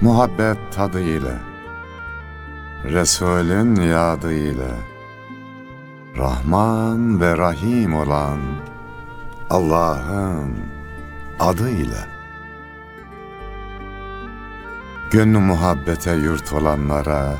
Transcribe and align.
Muhabbet 0.00 0.56
tadı 0.72 1.00
ile 1.00 1.38
Resulün 2.84 3.76
yadı 3.76 4.32
ile 4.32 4.70
Rahman 6.18 7.20
ve 7.20 7.36
Rahim 7.36 7.94
olan 7.94 8.38
Allah'ın 9.50 10.56
adı 11.40 11.70
ile 11.70 12.06
Gönlü 15.10 15.38
muhabbete 15.38 16.12
yurt 16.12 16.52
olanlara 16.52 17.34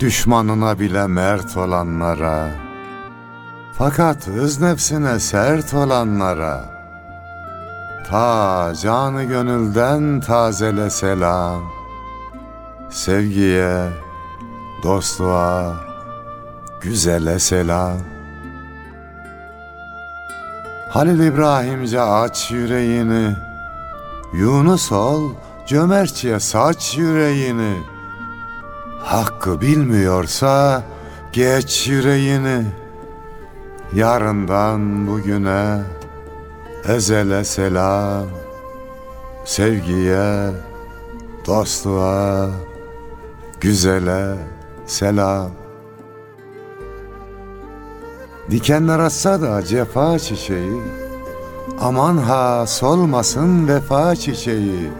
Düşmanına 0.00 0.78
bile 0.78 1.06
mert 1.06 1.56
olanlara. 1.56 2.48
Fakat 3.72 4.28
öz 4.28 4.60
nefsine 4.60 5.18
sert 5.18 5.74
olanlara. 5.74 6.64
Ta 8.10 8.72
canı 8.82 9.24
gönülden 9.24 10.20
tazele 10.20 10.90
selam. 10.90 11.62
Sevgiye, 12.90 13.88
dostluğa, 14.82 15.74
güzele 16.80 17.38
selam. 17.38 17.98
Halil 20.90 21.20
İbrahimce 21.20 22.00
aç 22.00 22.50
yüreğini. 22.50 23.36
Yunus 24.32 24.92
ol 24.92 25.30
cömertçe 25.66 26.40
saç 26.40 26.96
yüreğini 26.98 27.97
Hakkı 29.08 29.60
bilmiyorsa 29.60 30.82
geç 31.32 31.88
yüreğini. 31.88 32.64
Yarından 33.94 35.06
bugüne 35.06 35.82
ezele 36.88 37.44
selam. 37.44 38.26
Sevgiye, 39.44 40.50
dostluğa, 41.46 42.50
güzele 43.60 44.34
selam. 44.86 45.50
Dikenler 48.50 48.98
atsa 48.98 49.40
da 49.40 49.64
cefa 49.64 50.18
çiçeği. 50.18 50.82
Aman 51.80 52.16
ha 52.16 52.66
solmasın 52.66 53.68
vefa 53.68 54.16
çiçeği. 54.16 54.90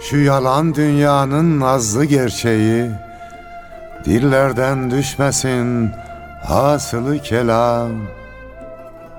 Şu 0.00 0.16
yalan 0.16 0.74
dünyanın 0.74 1.60
nazlı 1.60 2.04
gerçeği 2.04 3.05
Dillerden 4.06 4.90
düşmesin 4.90 5.90
hasılı 6.44 7.18
kelam. 7.18 7.90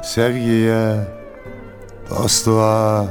Sevgiye, 0.02 0.95
dostluğa, 2.09 3.05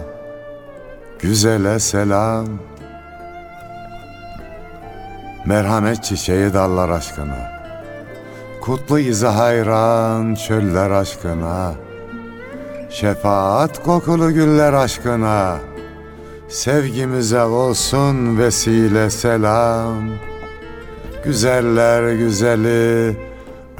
güzele 1.18 1.78
selam. 1.78 2.46
Merhamet 5.46 6.04
çiçeği 6.04 6.54
dallar 6.54 6.88
aşkına. 6.88 7.52
Kutlu 8.60 8.98
izi 8.98 9.26
hayran 9.26 10.34
çöller 10.34 10.90
aşkına. 10.90 11.72
Şefaat 12.90 13.82
kokulu 13.82 14.32
güller 14.32 14.72
aşkına. 14.72 15.56
Sevgimize 16.48 17.42
olsun 17.42 18.38
vesile 18.38 19.10
selam 19.10 20.02
Güzeller 21.24 22.12
güzeli 22.12 23.16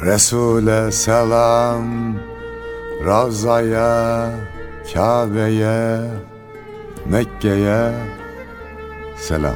Resul'e 0.03 0.93
selam 0.93 2.17
Ravza'ya, 3.07 4.31
Kabe'ye, 4.95 6.01
Mekke'ye 7.07 7.93
selam. 9.17 9.55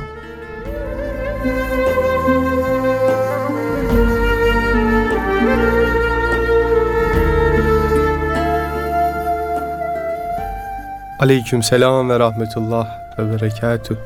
Aleyküm 11.19 11.63
selam 11.63 12.11
ve 12.11 12.19
rahmetullah 12.19 12.89
ve 13.19 13.33
berekatü 13.33 13.99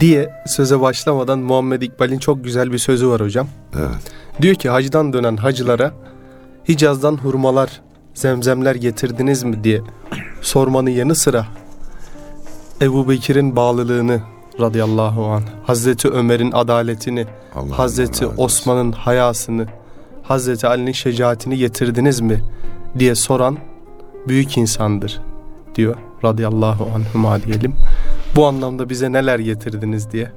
diye 0.00 0.30
söze 0.46 0.80
başlamadan 0.80 1.38
Muhammed 1.38 1.82
İkbal'in 1.82 2.18
çok 2.18 2.44
güzel 2.44 2.72
bir 2.72 2.78
sözü 2.78 3.08
var 3.08 3.20
hocam. 3.20 3.48
Evet. 3.76 4.12
Diyor 4.42 4.54
ki 4.54 4.68
hacdan 4.68 5.12
dönen 5.12 5.36
hacılara 5.36 5.92
Hicaz'dan 6.68 7.16
hurmalar, 7.16 7.80
zemzemler 8.14 8.74
getirdiniz 8.74 9.42
mi 9.42 9.64
diye 9.64 9.80
sormanın 10.40 10.90
yanı 10.90 11.14
sıra 11.14 11.46
Ebu 12.82 13.08
Bekir'in 13.08 13.56
bağlılığını 13.56 14.20
radıyallahu 14.60 15.26
anh, 15.26 15.42
Hazreti 15.64 16.08
Ömer'in 16.08 16.52
adaletini, 16.52 17.26
Allah 17.54 17.78
Hazreti. 17.78 18.26
Osman'ın 18.26 18.92
hayasını, 18.92 19.66
Hazreti 20.22 20.66
Ali'nin 20.66 20.92
şecaatini 20.92 21.58
getirdiniz 21.58 22.20
mi 22.20 22.42
diye 22.98 23.14
soran 23.14 23.58
büyük 24.28 24.58
insandır 24.58 25.20
diyor 25.74 25.96
radıyallahu 26.24 26.88
anhuma 26.94 27.42
diyelim. 27.42 27.74
Bu 28.36 28.46
anlamda 28.46 28.88
bize 28.88 29.12
neler 29.12 29.38
getirdiniz 29.38 30.10
diye. 30.12 30.32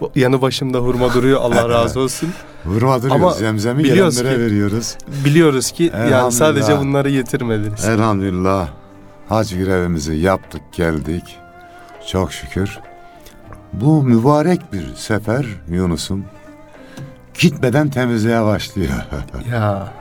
Bu 0.00 0.10
yanı 0.14 0.42
başımda 0.42 0.78
hurma 0.78 1.14
duruyor 1.14 1.40
Allah 1.40 1.68
razı 1.68 2.00
olsun. 2.00 2.28
Hurma 2.64 2.98
duruyoruz. 3.02 3.22
Ama 3.22 3.30
Zemzemi 3.32 3.82
gelenlere 3.82 4.34
ki- 4.34 4.40
veriyoruz. 4.40 4.96
Biliyoruz 5.24 5.70
ki 5.70 5.92
yani 6.10 6.32
sadece 6.32 6.78
bunları 6.78 7.10
getirmediniz. 7.10 7.84
Elhamdülillah 7.84 8.68
hac 9.28 9.54
görevimizi 9.54 10.14
yaptık 10.14 10.62
geldik. 10.72 11.36
Çok 12.06 12.32
şükür. 12.32 12.78
Bu 13.72 14.02
mübarek 14.02 14.72
bir 14.72 14.94
sefer 14.94 15.46
Yunus'um. 15.68 16.24
Gitmeden 17.40 17.90
temizliğe 17.90 18.44
başlıyor. 18.44 18.90
Ya 19.52 19.92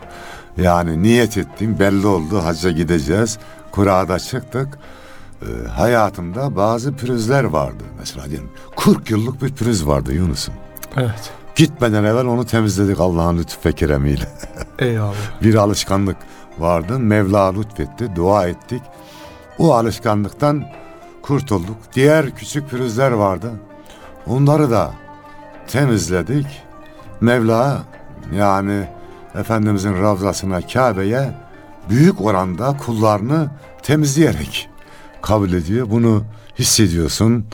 yani 0.58 1.04
niyet 1.04 1.38
ettim 1.38 1.76
belli 1.80 2.08
oldu 2.08 2.44
hacca 2.44 2.72
gideceğiz. 2.72 3.38
Kura'da 3.72 4.20
çıktık. 4.20 4.68
Ee, 5.42 5.68
hayatımda 5.68 6.56
bazı 6.56 6.94
pürüzler 6.96 7.44
vardı. 7.44 7.84
Mesela 8.00 8.26
diyelim 8.30 8.50
40 8.78 9.12
yıllık 9.12 9.42
bir 9.42 9.54
pürüz 9.54 9.88
vardı 9.88 10.14
Yunus'um. 10.14 10.54
evet. 10.98 11.32
Gitmeden 11.56 12.04
evvel 12.04 12.26
onu 12.26 12.46
temizledik 12.46 13.00
Allah'ın 13.00 13.38
lütfu 13.38 13.70
ve 13.70 13.74
keremiyle. 13.74 14.28
Eyvallah. 14.80 15.14
bir 15.44 15.56
alışkanlık 15.56 16.18
vardı. 16.60 17.00
Mevla 17.00 17.54
lütfetti, 17.54 18.16
dua 18.16 18.48
ettik. 18.48 18.82
O 19.58 19.74
alışkanlıktan 19.74 20.64
kurtulduk. 21.22 21.78
Diğer 21.94 22.36
küçük 22.36 22.70
pürüzler 22.70 23.12
vardı. 23.12 23.52
Onları 24.28 24.72
da 24.72 24.92
temizledik. 25.68 26.48
Mevla 27.22 27.84
yani 28.36 28.88
Efendimizin 29.36 30.02
Ravzasına, 30.02 30.62
Kabe'ye 30.62 31.32
büyük 31.90 32.22
oranda 32.22 32.78
kullarını 32.78 33.50
temizleyerek 33.84 34.70
kabul 35.22 35.54
ediyor. 35.54 35.90
Bunu 35.90 36.24
hissediyorsun. 36.60 37.46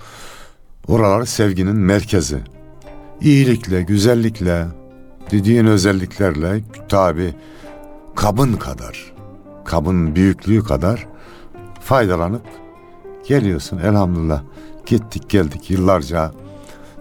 Oralar 0.87 1.25
sevginin 1.25 1.75
merkezi. 1.75 2.39
İyilikle, 3.21 3.81
güzellikle, 3.81 4.67
dediğin 5.31 5.65
özelliklerle 5.65 6.61
tabi 6.89 7.35
kabın 8.15 8.53
kadar, 8.53 9.13
kabın 9.65 10.15
büyüklüğü 10.15 10.63
kadar 10.63 11.07
faydalanıp 11.81 12.45
geliyorsun 13.27 13.77
elhamdülillah. 13.77 14.41
Gittik 14.85 15.29
geldik 15.29 15.69
yıllarca 15.69 16.31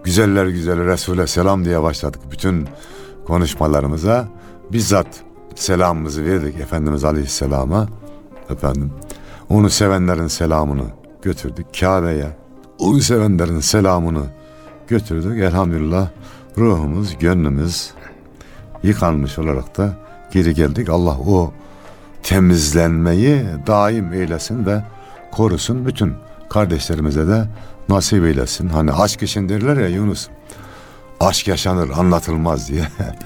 güzeller 0.05 0.47
güzeli 0.47 0.87
Resul'e 0.87 1.27
selam 1.27 1.65
diye 1.65 1.83
başladık 1.83 2.21
bütün 2.31 2.69
konuşmalarımıza. 3.27 4.29
Bizzat 4.73 5.07
selamımızı 5.55 6.25
verdik 6.25 6.61
Efendimiz 6.61 7.05
Aleyhisselam'a. 7.05 7.89
Efendim 8.51 8.93
onu 9.49 9.71
sevenlerin 9.71 10.27
selamını 10.27 10.85
götürdük 11.23 11.67
Kabe'ye. 11.81 12.37
Onu 12.79 13.01
sevenlerin 13.01 13.61
selamını 13.61 14.25
götürdük. 14.89 15.43
Elhamdülillah 15.43 16.09
ruhumuz, 16.59 17.19
gönlümüz 17.19 17.91
yıkanmış 18.83 19.39
olarak 19.39 19.79
da 19.79 19.93
geri 20.33 20.55
geldik. 20.55 20.89
Allah 20.89 21.19
o 21.19 21.53
temizlenmeyi 22.23 23.45
daim 23.67 24.13
eylesin 24.13 24.67
ve 24.67 24.83
korusun. 25.33 25.87
Bütün 25.87 26.15
kardeşlerimize 26.51 27.29
de 27.29 27.45
nasip 27.89 28.25
eylesin. 28.25 28.69
Hani 28.69 28.93
aşk 28.93 29.23
için 29.23 29.49
derler 29.49 29.77
ya 29.77 29.89
Yunus. 29.89 30.29
Aşk 31.21 31.49
yaşanır 31.49 31.91
anlatılmaz 31.91 32.69
diye. 32.69 32.81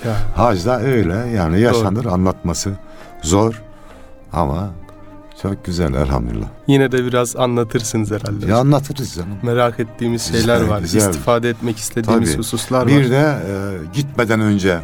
Ya. 0.05 0.17
Hacda 0.37 0.81
öyle 0.81 1.15
yani 1.15 1.61
yaşanır 1.61 2.05
anlatması 2.05 2.73
zor 3.23 3.63
ama 4.33 4.71
çok 5.43 5.65
güzel 5.65 5.95
elhamdülillah. 5.95 6.47
Yine 6.67 6.93
de 6.93 7.05
biraz 7.05 7.37
anlatırsınız 7.37 8.11
herhalde. 8.11 8.47
Ya 8.47 8.57
anlatırız 8.59 9.15
canım. 9.15 9.39
Merak 9.43 9.81
ettiğimiz 9.81 10.33
Güzel, 10.33 10.41
şeyler 10.57 10.69
var. 10.69 10.81
güzel. 10.81 10.99
İstifade 11.01 11.49
etmek 11.51 11.79
istediğimiz 11.79 12.29
Tabii. 12.33 12.39
hususlar 12.39 12.87
Bir 12.87 13.05
var. 13.05 13.11
de 13.11 13.17
e, 13.17 13.55
gitmeden 13.95 14.41
önce 14.41 14.79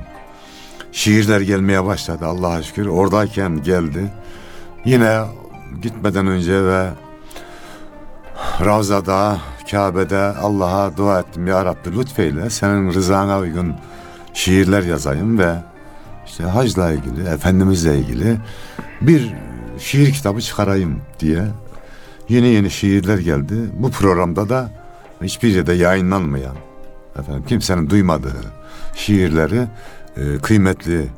şiirler 0.92 1.40
gelmeye 1.40 1.84
başladı 1.84 2.26
Allah'a 2.26 2.62
şükür. 2.62 2.86
Oradayken 2.86 3.62
geldi. 3.62 4.12
Yine 4.84 5.20
gitmeden 5.82 6.26
önce 6.26 6.64
ve 6.64 6.88
Ravza'da, 8.64 9.38
Kabe'de 9.70 10.18
Allah'a 10.18 10.96
dua 10.96 11.20
ettim. 11.20 11.46
Ya 11.46 11.64
Rabbi 11.64 11.98
lütfeyle 11.98 12.50
senin 12.50 12.92
rızana 12.92 13.38
uygun 13.38 13.74
şiirler 14.34 14.82
yazayım 14.82 15.38
ve 15.38 15.54
işte 16.26 16.44
hacla 16.44 16.92
ilgili, 16.92 17.28
Efendimizle 17.28 17.98
ilgili 17.98 18.36
bir 19.00 19.34
şiir 19.78 20.12
kitabı 20.12 20.40
çıkarayım 20.40 21.00
diye 21.20 21.42
yeni 22.28 22.46
yeni 22.46 22.70
şiirler 22.70 23.18
geldi. 23.18 23.54
Bu 23.78 23.90
programda 23.90 24.48
da 24.48 24.70
hiçbir 25.22 25.48
yerde 25.48 25.72
yayınlanmayan, 25.72 26.56
efendim 27.18 27.44
kimsenin 27.48 27.90
duymadığı 27.90 28.34
şiirleri 28.94 29.66
e, 30.16 30.38
kıymetli 30.38 31.08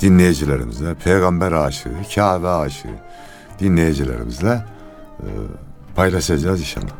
dinleyicilerimizle, 0.00 0.94
peygamber 0.94 1.52
aşığı, 1.52 1.94
Kabe 2.14 2.48
aşığı 2.48 2.88
dinleyicilerimizle 3.60 4.64
e, 5.20 5.26
paylaşacağız 5.96 6.60
inşallah. 6.60 6.94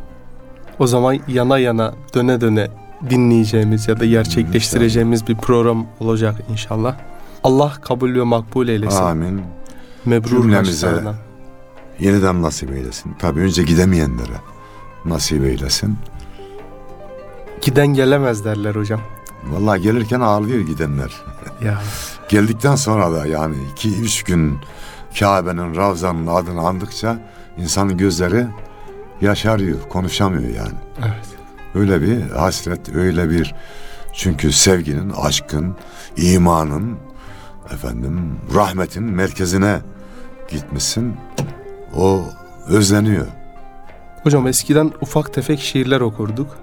O 0.79 0.87
zaman 0.87 1.19
yana 1.29 1.59
yana 1.59 1.95
döne 2.15 2.41
döne 2.41 2.69
dinleyeceğimiz 3.11 3.89
ya 3.89 4.01
da 4.01 4.07
gerçekleştireceğimiz 4.07 5.29
bir 5.29 5.35
program 5.35 5.87
olacak 6.01 6.35
inşallah. 6.51 6.97
Allah 7.45 7.73
kabul 7.83 8.15
ve 8.15 8.23
makbul 8.23 8.69
eylesin. 8.69 9.03
Amin. 9.03 9.56
Mebrur 10.07 10.43
Cümlemize. 10.43 11.03
Yeniden 12.01 12.43
nasip 12.43 12.71
eylesin. 12.73 13.15
Tabii 13.19 13.41
önce 13.41 13.63
gidemeyenlere 13.63 14.41
nasip 15.05 15.45
eylesin. 15.45 15.99
Giden 17.63 17.87
gelemez 17.87 18.45
derler 18.45 18.75
hocam. 18.75 19.01
Vallahi 19.45 19.83
gelirken 19.83 20.21
ağlıyor 20.21 20.61
gidenler. 20.61 21.13
Ya 21.65 21.83
Geldikten 22.29 22.77
sonra 22.77 23.13
da 23.13 23.27
yani 23.27 23.57
iki 23.73 24.01
üç 24.01 24.23
gün 24.23 24.59
Kabe'nin, 25.19 25.77
Ravza'nın 25.77 26.27
adını 26.27 26.61
andıkça 26.61 27.19
insanın 27.59 27.97
gözleri 27.97 28.47
yaşarıyor, 29.21 29.81
konuşamıyor 29.89 30.55
yani. 30.55 30.79
evet. 30.99 31.27
Öyle 31.75 32.03
bir 32.03 32.31
hasret, 32.31 32.95
öyle 32.95 33.31
bir 33.31 33.55
çünkü 34.13 34.53
sevginin, 34.53 35.11
aşkın, 35.11 35.77
imanın, 36.17 36.97
efendim 37.71 38.39
rahmetin 38.55 39.03
merkezine 39.03 39.81
gitmişsin. 40.49 41.17
O 41.97 42.21
özleniyor. 42.69 43.27
Hocam 44.23 44.47
eskiden 44.47 44.93
ufak 45.01 45.35
tefek 45.35 45.61
şiirler 45.61 46.01
okurduk. 46.01 46.57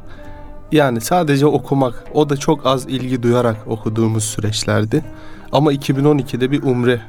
Yani 0.71 1.01
sadece 1.01 1.45
okumak, 1.45 2.03
o 2.13 2.29
da 2.29 2.37
çok 2.37 2.65
az 2.65 2.85
ilgi 2.85 3.23
duyarak 3.23 3.55
okuduğumuz 3.67 4.23
süreçlerdi. 4.23 5.03
Ama 5.51 5.73
2012'de 5.73 6.51
bir 6.51 6.63
umre 6.63 7.01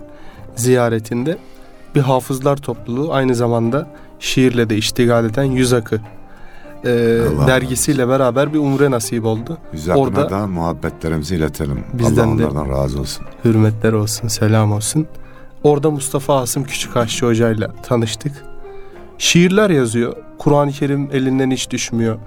ziyaretinde 0.57 1.39
bir 1.95 2.01
hafızlar 2.01 2.57
topluluğu 2.57 3.13
aynı 3.13 3.35
zamanda 3.35 3.87
şiirle 4.21 4.71
de 4.71 4.77
iştigal 4.77 5.25
eden 5.25 5.45
Yüz 5.45 5.73
Akı 5.73 6.01
e, 6.85 7.21
Allah 7.37 7.47
dergisiyle 7.47 8.09
beraber 8.09 8.53
bir 8.55 8.59
umre 8.59 8.91
nasip 8.91 9.25
oldu. 9.25 9.59
Biz 9.73 9.89
hakkında 9.89 10.01
Orada- 10.01 10.31
da 10.31 10.47
muhabbetlerimizi 10.47 11.37
iletelim. 11.37 11.85
Bizden 11.93 12.29
Allah 12.29 12.39
de- 12.39 12.47
onlardan 12.47 12.69
razı 12.71 13.01
olsun. 13.01 13.27
Hürmetler 13.45 13.93
olsun, 13.93 14.29
selam 14.29 14.73
olsun. 14.73 15.07
Orada 15.65 15.91
Mustafa 15.91 16.41
Asım 16.41 16.65
Küçükhaşçı 16.65 17.27
hocayla 17.27 17.73
tanıştık. 17.83 18.33
Şiirler 19.19 19.71
yazıyor. 19.71 20.17
Kur'an-ı 20.39 20.73
Kerim 20.73 21.09
elinden 21.13 21.51
hiç 21.51 21.71
düşmüyor. 21.71 22.19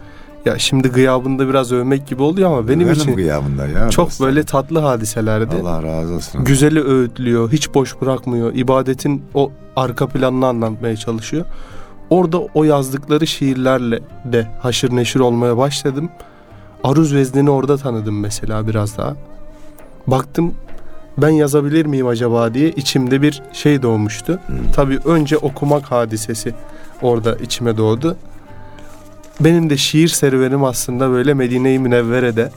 Ya 0.45 0.59
şimdi 0.59 0.89
gıyabında 0.89 1.49
biraz 1.49 1.71
övmek 1.71 2.07
gibi 2.07 2.23
oluyor 2.23 2.49
ama 2.51 2.67
benim 2.67 2.91
için 2.91 3.15
gıyabında 3.15 3.67
ya. 3.67 3.89
çok 3.89 4.07
dostlar. 4.07 4.27
böyle 4.27 4.43
tatlı 4.43 4.79
hadiselerdi. 4.79 5.55
Allah 5.63 5.83
razı 5.83 6.13
olsun. 6.13 6.43
Güzeli 6.43 6.83
öğütlüyor, 6.83 7.51
hiç 7.51 7.73
boş 7.73 8.01
bırakmıyor. 8.01 8.53
İbadetin 8.53 9.23
o 9.33 9.51
arka 9.75 10.07
planını 10.07 10.47
anlatmaya 10.47 10.95
çalışıyor. 10.95 11.45
Orada 12.09 12.39
o 12.39 12.63
yazdıkları 12.63 13.27
şiirlerle 13.27 13.99
de 14.25 14.47
haşır 14.61 14.95
neşir 14.95 15.19
olmaya 15.19 15.57
başladım. 15.57 16.09
Aruz 16.83 17.13
veznini 17.13 17.49
orada 17.49 17.77
tanıdım 17.77 18.19
mesela 18.19 18.67
biraz 18.67 18.97
daha. 18.97 19.15
Baktım 20.07 20.53
ben 21.17 21.29
yazabilir 21.29 21.85
miyim 21.85 22.07
acaba 22.07 22.53
diye 22.53 22.69
içimde 22.71 23.21
bir 23.21 23.41
şey 23.53 23.81
doğmuştu. 23.81 24.39
Tabii 24.75 24.99
önce 25.05 25.37
okumak 25.37 25.91
hadisesi 25.91 26.53
orada 27.01 27.35
içime 27.35 27.77
doğdu. 27.77 28.17
Benim 29.39 29.69
de 29.69 29.77
şiir 29.77 30.07
serüvenim 30.07 30.63
aslında 30.63 31.09
böyle 31.11 31.33
Medine-i 31.33 31.79
Münevvere'de 31.79 32.51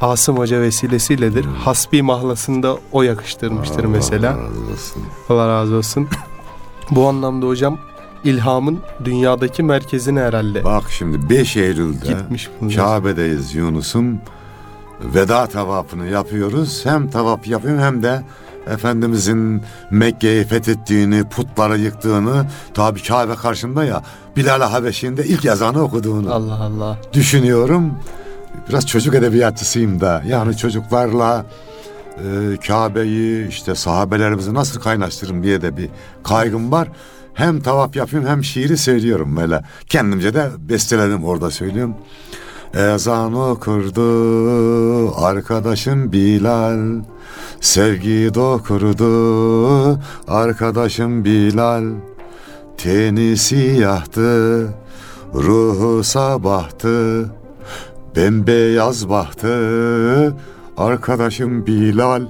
Asım 0.00 0.38
Hoca 0.38 0.60
vesilesiyledir. 0.60 1.44
Hasbi 1.44 2.02
mahlasında 2.02 2.78
o 2.92 3.02
yakıştırmıştır 3.02 3.84
Allah 3.84 3.88
mesela. 3.88 4.30
razı 4.30 4.72
olsun. 4.72 5.02
Allah 5.28 5.48
razı 5.48 5.74
olsun. 5.74 6.08
Bu 6.90 7.08
anlamda 7.08 7.46
hocam 7.46 7.78
ilhamın 8.24 8.78
dünyadaki 9.04 9.62
merkezine 9.62 10.20
herhalde 10.20 10.64
Bak 10.64 10.84
şimdi 10.90 11.30
5 11.30 11.56
Eylül'de 11.56 12.06
gitmiş. 12.06 12.50
Kabe'deyiz 12.76 13.54
Yunus'um. 13.54 14.18
Veda 15.00 15.46
tavafını 15.46 16.06
yapıyoruz. 16.06 16.86
Hem 16.86 17.10
tavaf 17.10 17.46
yapıyorum 17.46 17.82
hem 17.82 18.02
de 18.02 18.22
Efendimizin 18.70 19.62
Mekke'yi 19.90 20.44
fethettiğini, 20.44 21.24
putları 21.24 21.78
yıktığını, 21.78 22.46
tabi 22.74 23.02
Kabe 23.02 23.34
karşımda 23.34 23.84
ya, 23.84 24.02
Bilal 24.36 24.60
Habeşi'nin 24.60 25.16
de 25.16 25.24
ilk 25.24 25.44
yazanı 25.44 25.82
okuduğunu 25.82 26.34
Allah 26.34 26.62
Allah. 26.62 26.98
düşünüyorum. 27.12 27.94
Biraz 28.68 28.86
çocuk 28.86 29.14
edebiyatçısıyım 29.14 30.00
da. 30.00 30.22
Yani 30.28 30.56
çocuklarla 30.56 31.46
e, 32.16 32.56
Kabe'yi 32.66 33.48
işte 33.48 33.74
sahabelerimizi 33.74 34.54
nasıl 34.54 34.80
kaynaştırırım 34.80 35.42
diye 35.42 35.62
de 35.62 35.76
bir 35.76 35.88
kaygım 36.24 36.72
var. 36.72 36.88
Hem 37.34 37.60
tavaf 37.60 37.96
yapıyorum 37.96 38.28
hem 38.28 38.44
şiiri 38.44 38.78
söylüyorum 38.78 39.36
böyle. 39.36 39.62
Kendimce 39.88 40.34
de 40.34 40.48
besteledim 40.58 41.24
orada 41.24 41.50
söylüyorum. 41.50 41.94
Ezan 42.74 43.34
okurdu 43.34 44.06
arkadaşım 45.24 46.12
Bilal. 46.12 47.02
Sevgi 47.60 48.30
dokurdu 48.34 49.98
arkadaşım 50.28 51.24
Bilal. 51.24 51.84
Teni 52.78 53.36
siyahtı 53.36 54.68
ruhu 55.34 56.04
sabahtı. 56.04 57.30
Bembeyaz 58.16 59.08
bahtı 59.08 60.34
arkadaşım 60.76 61.66
Bilal. 61.66 62.22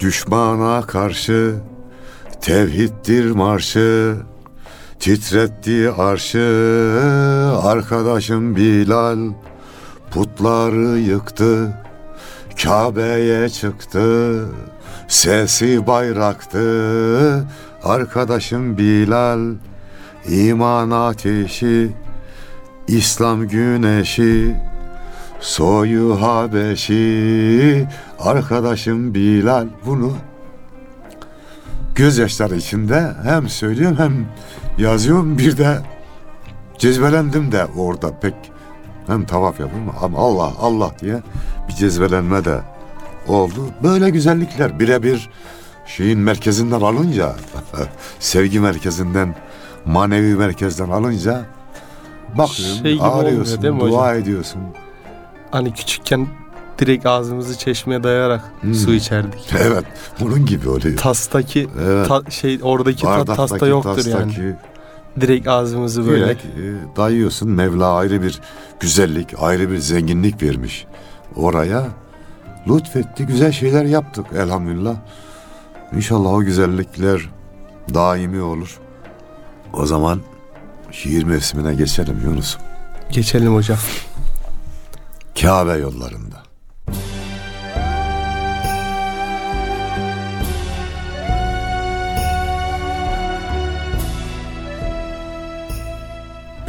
Düşmana 0.00 0.82
karşı 0.82 1.54
tevhiddir 2.40 3.30
marşı 3.30 4.16
Titretti 5.02 5.90
arşı 5.90 6.38
arkadaşım 7.62 8.56
Bilal. 8.56 9.18
Putları 10.10 10.98
yıktı 10.98 11.76
Kabe'ye 12.62 13.48
çıktı. 13.48 14.44
Sesi 15.08 15.86
bayraktı 15.86 17.46
Arkadaşım 17.84 18.78
Bilal. 18.78 19.54
İman 20.28 20.90
ateşi 20.90 21.90
İslam 22.88 23.48
güneşi. 23.48 24.56
Soyu 25.40 26.22
Habeşi 26.22 27.86
Arkadaşım 28.18 29.14
Bilal. 29.14 29.66
Bunu 29.86 30.12
gözyaşları 31.94 32.56
içinde 32.56 33.12
hem 33.24 33.48
söylüyorum 33.48 33.96
hem 33.98 34.26
yazıyorum 34.84 35.38
bir 35.38 35.56
de 35.56 35.78
cezbelendim 36.78 37.52
de 37.52 37.66
orada 37.76 38.20
pek 38.20 38.34
hem 39.06 39.24
tavaf 39.24 39.60
yapıyorum 39.60 39.94
ama 40.02 40.18
Allah 40.18 40.52
Allah 40.60 40.90
diye 41.00 41.16
bir 41.68 41.72
cezbelenme 41.74 42.44
de 42.44 42.58
oldu. 43.28 43.66
Böyle 43.82 44.10
güzellikler 44.10 44.78
birebir 44.80 45.30
şeyin 45.86 46.18
merkezinden 46.18 46.80
alınca 46.80 47.36
sevgi 48.18 48.60
merkezinden 48.60 49.34
manevi 49.84 50.34
merkezden 50.34 50.88
alınca 50.90 51.42
bakıyorum 52.34 52.76
Şey 52.82 52.94
mi 52.94 53.80
dua 53.80 53.88
hocam? 53.88 54.18
ediyorsun. 54.18 54.60
Hani 55.50 55.74
küçükken 55.74 56.26
direkt 56.78 57.06
ağzımızı 57.06 57.58
çeşmeye 57.58 58.02
dayayarak 58.02 58.40
Hmm. 58.60 58.74
su 58.74 58.92
içerdik. 58.94 59.52
Evet 59.58 59.84
bunun 60.20 60.46
gibi 60.46 60.68
oluyor. 60.68 60.96
Tastaki 60.96 61.68
Evet. 61.82 62.08
ta- 62.08 62.30
şey 62.30 62.58
oradaki 62.62 63.06
Bardaktaki, 63.06 63.36
tasta 63.36 63.66
yoktur 63.66 64.06
yani. 64.06 64.12
tastaki 64.26 64.56
Direkt 65.20 65.48
ağzımızı 65.48 66.06
böyle 66.06 66.24
Direkt 66.24 66.44
e, 66.44 66.96
dayıyorsun. 66.96 67.50
Mevla 67.50 67.92
ayrı 67.94 68.22
bir 68.22 68.40
güzellik, 68.80 69.28
ayrı 69.38 69.70
bir 69.70 69.78
zenginlik 69.78 70.42
vermiş 70.42 70.86
oraya. 71.36 71.84
Lütfetti, 72.68 73.26
güzel 73.26 73.52
şeyler 73.52 73.84
yaptık 73.84 74.26
elhamdülillah. 74.36 74.94
İnşallah 75.96 76.32
o 76.32 76.40
güzellikler 76.40 77.28
daimi 77.94 78.40
olur. 78.42 78.78
O 79.72 79.86
zaman 79.86 80.20
şiir 80.90 81.24
mevsimine 81.24 81.74
geçelim 81.74 82.20
Yunus. 82.24 82.56
geçelim 83.10 83.54
hocam. 83.54 83.78
Kabe 85.40 85.72
yollarında. 85.72 86.41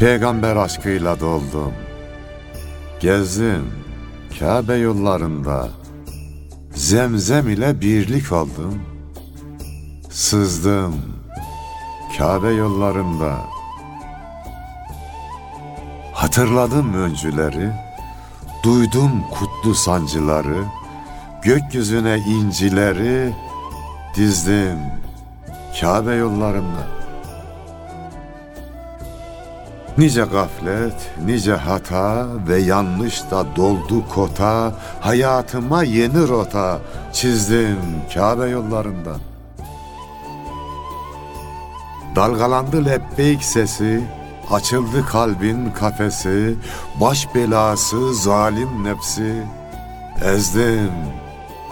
Peygamber 0.04 0.56
aşkıyla 0.56 1.20
doldum. 1.20 1.72
Gezdim 3.00 3.72
Kabe 4.38 4.74
yollarında. 4.74 5.68
Zemzem 6.74 7.48
ile 7.48 7.80
birlik 7.80 8.32
oldum. 8.32 8.82
Sızdım 10.10 10.94
Kabe 12.18 12.48
yollarında. 12.48 13.36
Hatırladım 16.12 16.94
öncüleri, 16.94 17.70
duydum 18.62 19.24
kutlu 19.30 19.74
sancıları, 19.74 20.64
gökyüzüne 21.42 22.18
incileri 22.18 23.32
dizdim 24.16 24.78
Kabe 25.80 26.14
yollarında. 26.14 27.03
Nice 29.98 30.24
gaflet, 30.24 31.10
nice 31.24 31.52
hata 31.52 32.26
ve 32.48 32.58
yanlış 32.58 33.30
da 33.30 33.56
doldu 33.56 34.08
kota, 34.14 34.72
hayatıma 35.00 35.82
yeni 35.82 36.28
rota 36.28 36.78
çizdim 37.12 37.78
Kabe 38.14 38.46
yollarında. 38.46 39.16
Dalgalandı 42.16 42.84
lebbeyk 42.84 43.44
sesi, 43.44 44.04
açıldı 44.50 45.06
kalbin 45.06 45.70
kafesi, 45.70 46.54
baş 47.00 47.34
belası 47.34 48.14
zalim 48.14 48.84
nefsi, 48.84 49.42
ezdim 50.24 50.92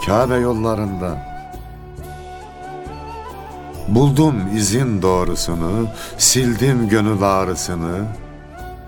Kabe 0.06 0.34
yollarında. 0.34 1.31
Buldum 3.94 4.56
izin 4.56 5.02
doğrusunu, 5.02 5.88
sildim 6.18 6.88
gönül 6.88 7.22
ağrısını, 7.22 8.04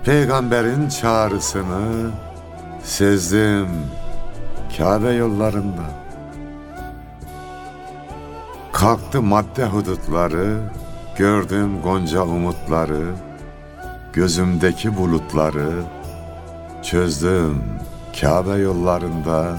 peygamberin 0.05 0.89
çağrısını 0.89 2.11
sezdim 2.83 3.67
Kabe 4.77 5.11
yollarında. 5.11 5.83
Kalktı 8.73 9.21
madde 9.21 9.65
hudutları, 9.65 10.57
gördüm 11.17 11.81
gonca 11.81 12.23
umutları, 12.23 13.05
gözümdeki 14.13 14.97
bulutları 14.97 15.71
çözdüm 16.83 17.63
Kabe 18.21 18.55
yollarında, 18.55 19.57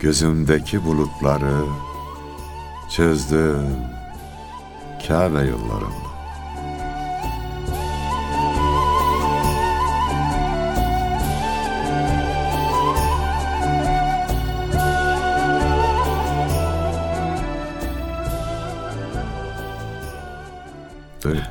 gözümdeki 0.00 0.84
bulutları 0.84 1.64
çözdüm. 2.90 3.93
Kabe 5.08 5.38
yollarında. 5.38 6.04
Öyle. 21.24 21.46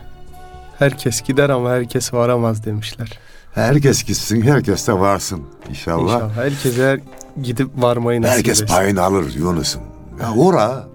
Herkes 0.79 1.21
gider 1.21 1.49
ama 1.49 1.69
herkes 1.69 2.13
varamaz 2.13 2.65
demişler. 2.65 3.19
Herkes 3.53 4.03
gitsin, 4.03 4.41
herkes 4.41 4.87
de 4.87 4.93
varsın 4.93 5.41
inşallah. 5.69 6.13
İnşallah. 6.13 6.35
Herkese 6.35 6.87
her 6.87 6.99
gidip 7.43 7.69
varmayı 7.75 8.21
nasip 8.21 8.37
Herkes 8.37 8.65
payını 8.65 9.01
alır 9.01 9.33
Yunus'um. 9.35 9.81
Ya 10.21 10.33
ora 10.33 10.87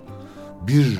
bir 0.67 0.99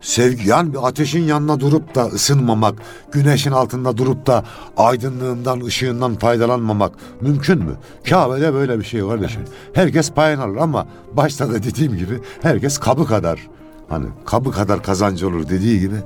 sevgi 0.00 0.48
yani 0.48 0.72
bir 0.72 0.88
ateşin 0.88 1.22
yanına 1.22 1.60
durup 1.60 1.94
da 1.94 2.06
ısınmamak, 2.06 2.74
güneşin 3.12 3.52
altında 3.52 3.96
durup 3.96 4.26
da 4.26 4.44
aydınlığından, 4.76 5.60
ışığından 5.60 6.14
faydalanmamak 6.14 6.92
mümkün 7.20 7.58
mü? 7.58 7.74
Kabe'de 8.08 8.54
böyle 8.54 8.78
bir 8.78 8.84
şey 8.84 9.06
var 9.06 9.20
kardeşim. 9.20 9.42
Herkes 9.72 10.10
payını 10.10 10.42
alır 10.42 10.56
ama 10.56 10.86
başta 11.12 11.50
da 11.50 11.62
dediğim 11.62 11.96
gibi 11.96 12.20
herkes 12.42 12.78
kabı 12.78 13.06
kadar 13.06 13.48
hani 13.88 14.06
kabı 14.26 14.50
kadar 14.50 14.82
kazancı 14.82 15.28
olur 15.28 15.48
dediği 15.48 15.80
gibi 15.80 15.96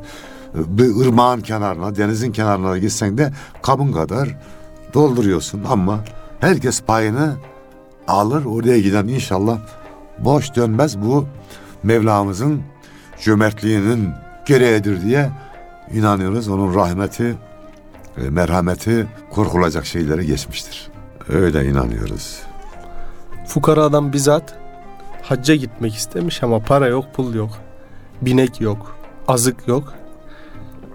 bir 0.54 1.06
ırmağın 1.06 1.40
kenarına, 1.40 1.96
denizin 1.96 2.32
kenarına 2.32 2.78
gitsen 2.78 3.18
de 3.18 3.32
kabın 3.62 3.92
kadar 3.92 4.38
dolduruyorsun 4.94 5.62
ama 5.68 6.04
herkes 6.40 6.82
payını 6.82 7.36
alır 8.08 8.44
oraya 8.44 8.80
giden 8.80 9.08
inşallah 9.08 9.58
boş 10.18 10.56
dönmez 10.56 11.02
bu 11.02 11.26
Mevlamızın 11.82 12.62
cömertliğinin 13.24 14.10
gereğidir 14.46 15.02
diye 15.02 15.30
inanıyoruz. 15.92 16.48
Onun 16.48 16.74
rahmeti, 16.74 17.36
merhameti 18.16 19.06
korkulacak 19.30 19.86
şeylere 19.86 20.24
geçmiştir. 20.24 20.88
Öyle 21.28 21.64
inanıyoruz. 21.64 22.42
Fukaradan 23.46 24.12
bizzat 24.12 24.54
hacca 25.22 25.54
gitmek 25.54 25.94
istemiş 25.94 26.42
ama 26.42 26.58
para 26.58 26.86
yok, 26.86 27.04
pul 27.14 27.34
yok. 27.34 27.50
Binek 28.22 28.60
yok, 28.60 28.96
azık 29.28 29.68
yok. 29.68 29.94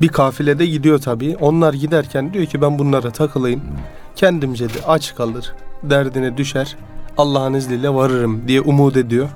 Bir 0.01 0.07
kafilede 0.07 0.65
gidiyor 0.65 1.00
tabii. 1.00 1.38
Onlar 1.39 1.74
giderken 1.74 2.33
diyor 2.33 2.45
ki 2.45 2.62
ben 2.62 2.79
bunlara 2.79 3.12
takılayım. 3.12 3.62
Kendimce 4.15 4.69
de 4.69 4.86
aç 4.88 5.15
kalır, 5.15 5.53
derdine 5.83 6.38
düşer. 6.38 6.77
Allah'ın 7.17 7.53
izniyle 7.53 7.93
varırım 7.93 8.48
diye 8.48 8.62
umut 8.62 8.98
ediyor. 8.98 9.29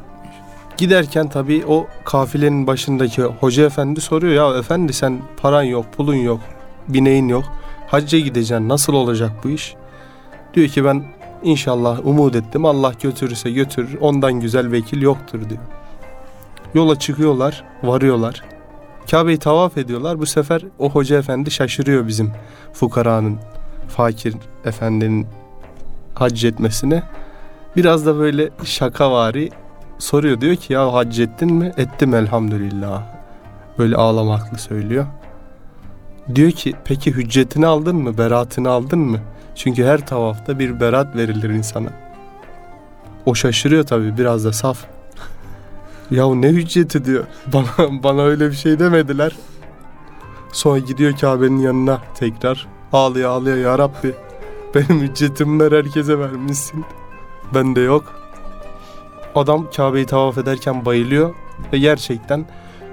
Giderken 0.78 1.28
tabii 1.30 1.66
o 1.66 1.88
kafilenin 2.04 2.68
başındaki 2.68 3.24
hoca 3.24 3.66
efendi 3.66 4.02
soruyor 4.02 4.54
ya 4.54 4.60
efendi 4.60 4.94
sen 4.94 5.22
paran 5.38 5.64
yok, 5.64 5.86
pulun 5.98 6.16
yok, 6.16 6.40
bineğin 6.88 7.28
yok. 7.28 7.44
Hacca 7.88 8.20
gideceksin 8.20 8.70
nasıl 8.70 8.94
olacak 8.94 9.32
bu 9.44 9.50
iş? 9.50 9.76
Diyor 10.54 10.68
ki 10.68 10.86
ben 10.86 11.04
inşallah 11.44 12.06
umut 12.06 12.36
ettim 12.36 12.66
Allah 12.66 12.94
götürürse 13.02 13.52
götürür 13.52 13.98
ondan 14.02 14.34
güzel 14.34 14.72
vekil 14.72 15.02
yoktur 15.02 15.50
diyor. 15.50 15.62
Yola 16.74 17.00
çıkıyorlar, 17.00 17.64
varıyorlar. 17.84 18.44
Kabe'yi 19.12 19.38
tavaf 19.38 19.78
ediyorlar. 19.78 20.20
Bu 20.20 20.26
sefer 20.26 20.62
o 20.80 20.90
hoca 20.90 21.18
efendi 21.18 21.52
şaşırıyor 21.52 22.08
bizim 22.08 22.32
fukaranın, 22.74 23.38
fakir 23.90 24.36
efendinin 24.66 25.28
hac 26.14 26.46
etmesine. 26.46 27.04
Biraz 27.76 28.06
da 28.06 28.18
böyle 28.18 28.50
şakavari 28.64 29.50
soruyor 30.04 30.42
diyor 30.42 30.56
ki 30.56 30.74
ya 30.74 30.94
hac 30.94 31.20
ettin 31.20 31.54
mi? 31.54 31.74
Ettim 31.78 32.16
elhamdülillah. 32.16 33.04
Böyle 33.78 33.96
ağlamaklı 33.96 34.58
söylüyor. 34.58 35.06
Diyor 36.36 36.52
ki 36.52 36.74
peki 36.86 37.12
hüccetini 37.12 37.68
aldın 37.68 37.96
mı? 37.96 38.18
Beratını 38.18 38.70
aldın 38.70 39.00
mı? 39.00 39.20
Çünkü 39.56 39.86
her 39.86 40.08
tavafta 40.08 40.60
bir 40.60 40.80
berat 40.80 41.16
verilir 41.16 41.50
insana. 41.50 41.90
O 43.26 43.36
şaşırıyor 43.36 43.84
tabii 43.84 44.18
biraz 44.18 44.46
da 44.46 44.54
saf. 44.54 44.86
ya 46.12 46.36
ne 46.36 46.48
hücceti 46.48 47.06
diyor. 47.06 47.24
Bana, 47.54 48.04
bana 48.04 48.22
öyle 48.22 48.50
bir 48.50 48.56
şey 48.56 48.80
demediler. 48.80 49.36
Sonra 50.52 50.80
gidiyor 50.80 51.18
Kabe'nin 51.18 51.60
yanına 51.60 52.02
tekrar. 52.16 52.68
Ağlıyor 52.94 53.30
ağlıyor 53.30 53.58
ya 53.58 53.80
Rabbi. 53.80 54.14
Benim 54.76 55.02
hüccetimi 55.02 55.64
ver 55.64 55.72
herkese 55.72 56.20
vermişsin. 56.20 56.86
Bende 57.54 57.82
yok. 57.82 58.23
Adam 59.36 59.70
Kabe'yi 59.76 60.06
tavaf 60.06 60.38
ederken 60.38 60.86
bayılıyor. 60.86 61.36
Ve 61.74 61.80
gerçekten 61.80 62.46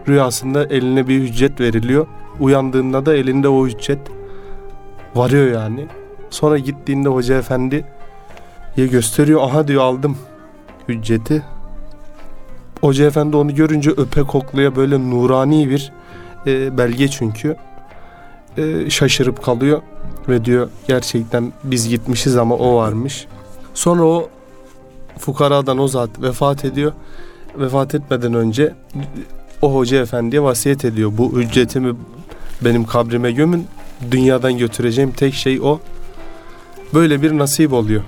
rüyasında 0.08 0.64
eline 0.64 1.08
bir 1.08 1.20
hüccet 1.20 1.60
veriliyor. 1.60 2.06
Uyandığında 2.40 3.06
da 3.06 3.16
elinde 3.16 3.48
o 3.48 3.66
hüccet 3.66 3.98
varıyor 5.14 5.52
yani. 5.52 5.86
Sonra 6.30 6.58
gittiğinde 6.58 7.08
hoca 7.08 7.38
efendi 7.38 7.84
ya 8.76 8.86
gösteriyor 8.86 9.42
aha 9.42 9.68
diyor 9.68 9.82
aldım 9.82 10.18
hücceti. 10.88 11.42
Hoca 12.80 13.06
efendi 13.06 13.36
onu 13.36 13.54
görünce 13.54 13.90
öpe 13.90 14.22
koklaya 14.22 14.76
böyle 14.76 15.10
nurani 15.10 15.70
bir 15.70 15.92
e, 16.46 16.78
belge 16.78 17.08
çünkü. 17.08 17.56
E, 18.56 18.90
şaşırıp 18.90 19.42
kalıyor 19.42 19.82
ve 20.28 20.44
diyor 20.44 20.68
gerçekten 20.88 21.52
biz 21.64 21.88
gitmişiz 21.88 22.36
ama 22.36 22.54
o 22.54 22.76
varmış. 22.76 23.26
Sonra 23.74 24.02
o 24.02 24.28
fukaradan 25.20 25.78
o 25.78 25.88
zat 25.88 26.22
vefat 26.22 26.64
ediyor. 26.64 26.92
Vefat 27.56 27.94
etmeden 27.94 28.34
önce 28.34 28.74
o 29.62 29.74
hoca 29.74 30.02
efendiye 30.02 30.42
vasiyet 30.42 30.84
ediyor. 30.84 31.12
Bu 31.18 31.40
ücretimi 31.40 31.94
benim 32.64 32.84
kabrime 32.84 33.32
gömün. 33.32 33.66
Dünyadan 34.10 34.58
götüreceğim 34.58 35.12
tek 35.12 35.34
şey 35.34 35.60
o. 35.60 35.80
Böyle 36.94 37.22
bir 37.22 37.38
nasip 37.38 37.72
oluyor. 37.72 38.02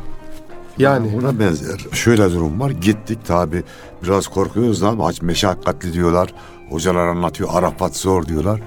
Yani 0.78 1.12
Buna 1.12 1.38
benzer. 1.38 1.81
Şöyle 1.92 2.33
durum 2.33 2.61
var. 2.61 2.71
Gittik 2.71 3.26
tabi 3.26 3.62
biraz 4.04 4.26
korkuyoruz 4.26 4.83
ama 4.83 5.07
aç 5.07 5.23
meşakkatli 5.23 5.92
diyorlar. 5.92 6.35
Hocalar 6.71 7.07
anlatıyor 7.07 7.49
Arafat 7.52 7.97
zor 7.97 8.26
diyorlar. 8.26 8.61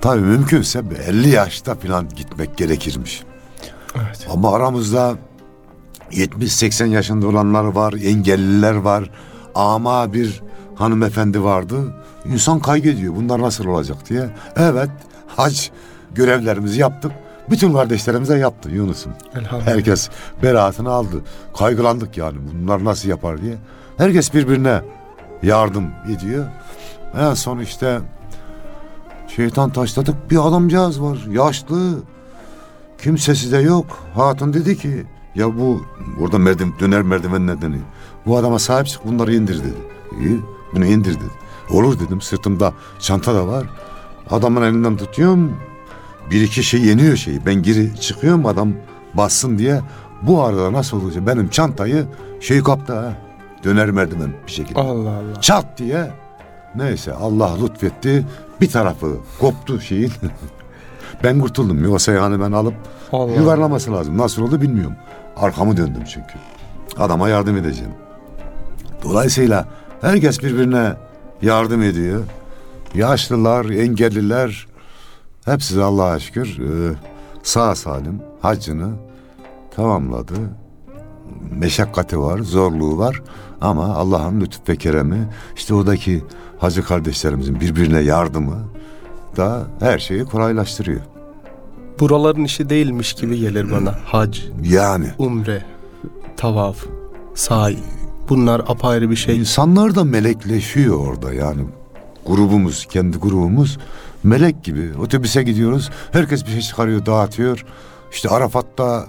Tabi 0.00 0.20
mümkünse 0.20 0.90
bir 0.90 0.96
50 0.96 1.28
yaşta 1.28 1.74
falan 1.74 2.08
gitmek 2.08 2.56
gerekirmiş. 2.56 3.22
evet. 3.96 4.26
Ama 4.30 4.54
aramızda 4.54 5.16
70-80 6.10 6.88
yaşında 6.88 7.26
olanlar 7.26 7.64
var, 7.64 7.92
engelliler 7.92 8.74
var. 8.74 9.10
Ama 9.54 10.12
bir 10.12 10.42
hanımefendi 10.74 11.42
vardı. 11.42 11.94
İnsan 12.24 12.60
kaygı 12.60 12.88
ediyor 12.88 13.14
bunlar 13.16 13.40
nasıl 13.40 13.66
olacak 13.66 14.08
diye. 14.08 14.30
Evet 14.56 14.90
hac 15.26 15.68
görevlerimizi 16.14 16.80
yaptık. 16.80 17.12
Bütün 17.50 17.72
kardeşlerimize 17.72 18.38
yaptı 18.38 18.70
Yunus'um. 18.70 19.12
Elhamdülillah. 19.34 19.66
Herkes 19.66 20.08
beraatını 20.42 20.90
aldı. 20.90 21.16
Kaygılandık 21.58 22.16
yani 22.16 22.38
bunlar 22.52 22.84
nasıl 22.84 23.08
yapar 23.08 23.42
diye. 23.42 23.56
Herkes 23.96 24.34
birbirine 24.34 24.80
yardım 25.42 25.90
ediyor. 26.16 26.46
En 27.18 27.34
son 27.34 27.58
işte 27.58 27.98
şeytan 29.36 29.72
taşladık 29.72 30.30
bir 30.30 30.48
adamcağız 30.48 31.02
var 31.02 31.18
yaşlı 31.32 32.02
kimsesi 33.02 33.52
de 33.52 33.58
yok. 33.58 33.86
Hatun 34.14 34.52
dedi 34.52 34.78
ki 34.78 35.06
ya 35.34 35.58
bu 35.58 35.82
orada 36.20 36.38
merdiven, 36.38 36.72
döner 36.80 37.02
merdiven 37.02 37.46
nedeni. 37.46 37.78
Bu 38.26 38.36
adama 38.36 38.58
sahip 38.58 38.86
çık 38.86 39.06
bunları 39.06 39.34
indir 39.34 39.58
dedi. 39.58 39.74
İyi 40.20 40.40
bunu 40.74 40.86
indir 40.86 41.14
dedi. 41.14 41.30
Olur 41.70 42.00
dedim 42.00 42.20
sırtımda 42.20 42.72
çanta 42.98 43.34
da 43.34 43.46
var. 43.46 43.66
Adamın 44.30 44.62
elinden 44.62 44.96
tutuyorum. 44.96 45.52
Bir 46.30 46.42
iki 46.42 46.62
şey 46.62 46.80
yeniyor 46.80 47.16
şeyi. 47.16 47.46
Ben 47.46 47.54
geri 47.54 48.00
çıkıyorum 48.00 48.46
adam 48.46 48.72
bassın 49.14 49.58
diye. 49.58 49.80
Bu 50.22 50.42
arada 50.44 50.72
nasıl 50.72 51.02
olacak 51.04 51.26
benim 51.26 51.48
çantayı 51.48 52.06
şey 52.40 52.62
kaptı 52.62 52.94
ha. 52.94 53.12
Döner 53.64 53.90
merdiven 53.90 54.32
bir 54.46 54.52
şekilde. 54.52 54.80
Allah 54.80 55.10
Allah. 55.10 55.40
Çat 55.40 55.78
diye. 55.78 56.10
Neyse 56.74 57.12
Allah 57.14 57.56
lütfetti. 57.62 58.26
Bir 58.60 58.70
tarafı 58.70 59.16
koptu 59.40 59.80
şeyin. 59.80 60.12
ben 61.24 61.40
kurtuldum. 61.40 61.84
Yoksa 61.84 62.12
yani 62.12 62.40
ben 62.40 62.52
alıp 62.52 62.74
Allah. 63.12 63.32
yuvarlaması 63.32 63.92
lazım. 63.92 64.18
Nasıl 64.18 64.42
oldu 64.42 64.60
bilmiyorum. 64.60 64.96
Arkamı 65.40 65.76
döndüm 65.76 66.04
çünkü. 66.04 66.34
Adama 66.98 67.28
yardım 67.28 67.56
edeceğim. 67.56 67.92
Dolayısıyla 69.04 69.68
herkes 70.00 70.42
birbirine 70.42 70.92
yardım 71.42 71.82
ediyor. 71.82 72.24
Yaşlılar, 72.94 73.64
engelliler 73.64 74.66
hepsi 75.44 75.82
Allah'a 75.82 76.18
şükür 76.18 76.58
e, 76.58 76.94
sağ 77.42 77.74
salim 77.74 78.22
haccını 78.42 78.92
tamamladı. 79.76 80.34
Meşakkati 81.50 82.20
var, 82.20 82.38
zorluğu 82.38 82.98
var 82.98 83.22
ama 83.60 83.94
Allah'ın 83.94 84.40
lütuf 84.40 84.68
ve 84.68 84.76
keremi 84.76 85.28
işte 85.56 85.74
oradaki 85.74 86.24
hacı 86.58 86.84
kardeşlerimizin 86.84 87.60
birbirine 87.60 88.00
yardımı 88.00 88.64
da 89.36 89.66
her 89.80 89.98
şeyi 89.98 90.24
kolaylaştırıyor. 90.24 91.00
Buraların 92.00 92.44
işi 92.44 92.70
değilmiş 92.70 93.12
gibi 93.12 93.38
gelir 93.40 93.70
bana. 93.72 93.98
Hac, 94.04 94.38
Yani 94.64 95.06
umre, 95.18 95.62
tavaf, 96.36 96.76
sahi. 97.34 97.78
Bunlar 98.28 98.60
apayrı 98.60 99.10
bir 99.10 99.16
şey. 99.16 99.38
İnsanlar 99.38 99.94
da 99.94 100.04
melekleşiyor 100.04 101.06
orada 101.06 101.32
yani. 101.34 101.62
Grubumuz, 102.26 102.86
kendi 102.86 103.18
grubumuz 103.18 103.78
melek 104.22 104.64
gibi. 104.64 104.90
Otobüse 104.98 105.42
gidiyoruz. 105.42 105.90
Herkes 106.12 106.46
bir 106.46 106.50
şey 106.50 106.60
çıkarıyor, 106.60 107.06
dağıtıyor. 107.06 107.64
İşte 108.12 108.28
Arafat'ta 108.28 109.06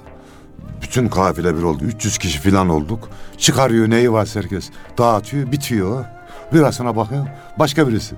bütün 0.82 1.08
kafile 1.08 1.58
bir 1.58 1.64
oldu. 1.64 1.84
300 1.84 2.18
kişi 2.18 2.40
falan 2.40 2.70
olduk. 2.70 3.10
Çıkarıyor 3.38 3.90
neyi 3.90 4.12
varsa 4.12 4.40
herkes. 4.40 4.70
Dağıtıyor, 4.98 5.52
bitiyor. 5.52 6.06
Birazına 6.54 6.96
bakıyor. 6.96 7.28
Başka 7.60 7.88
birisi. 7.88 8.16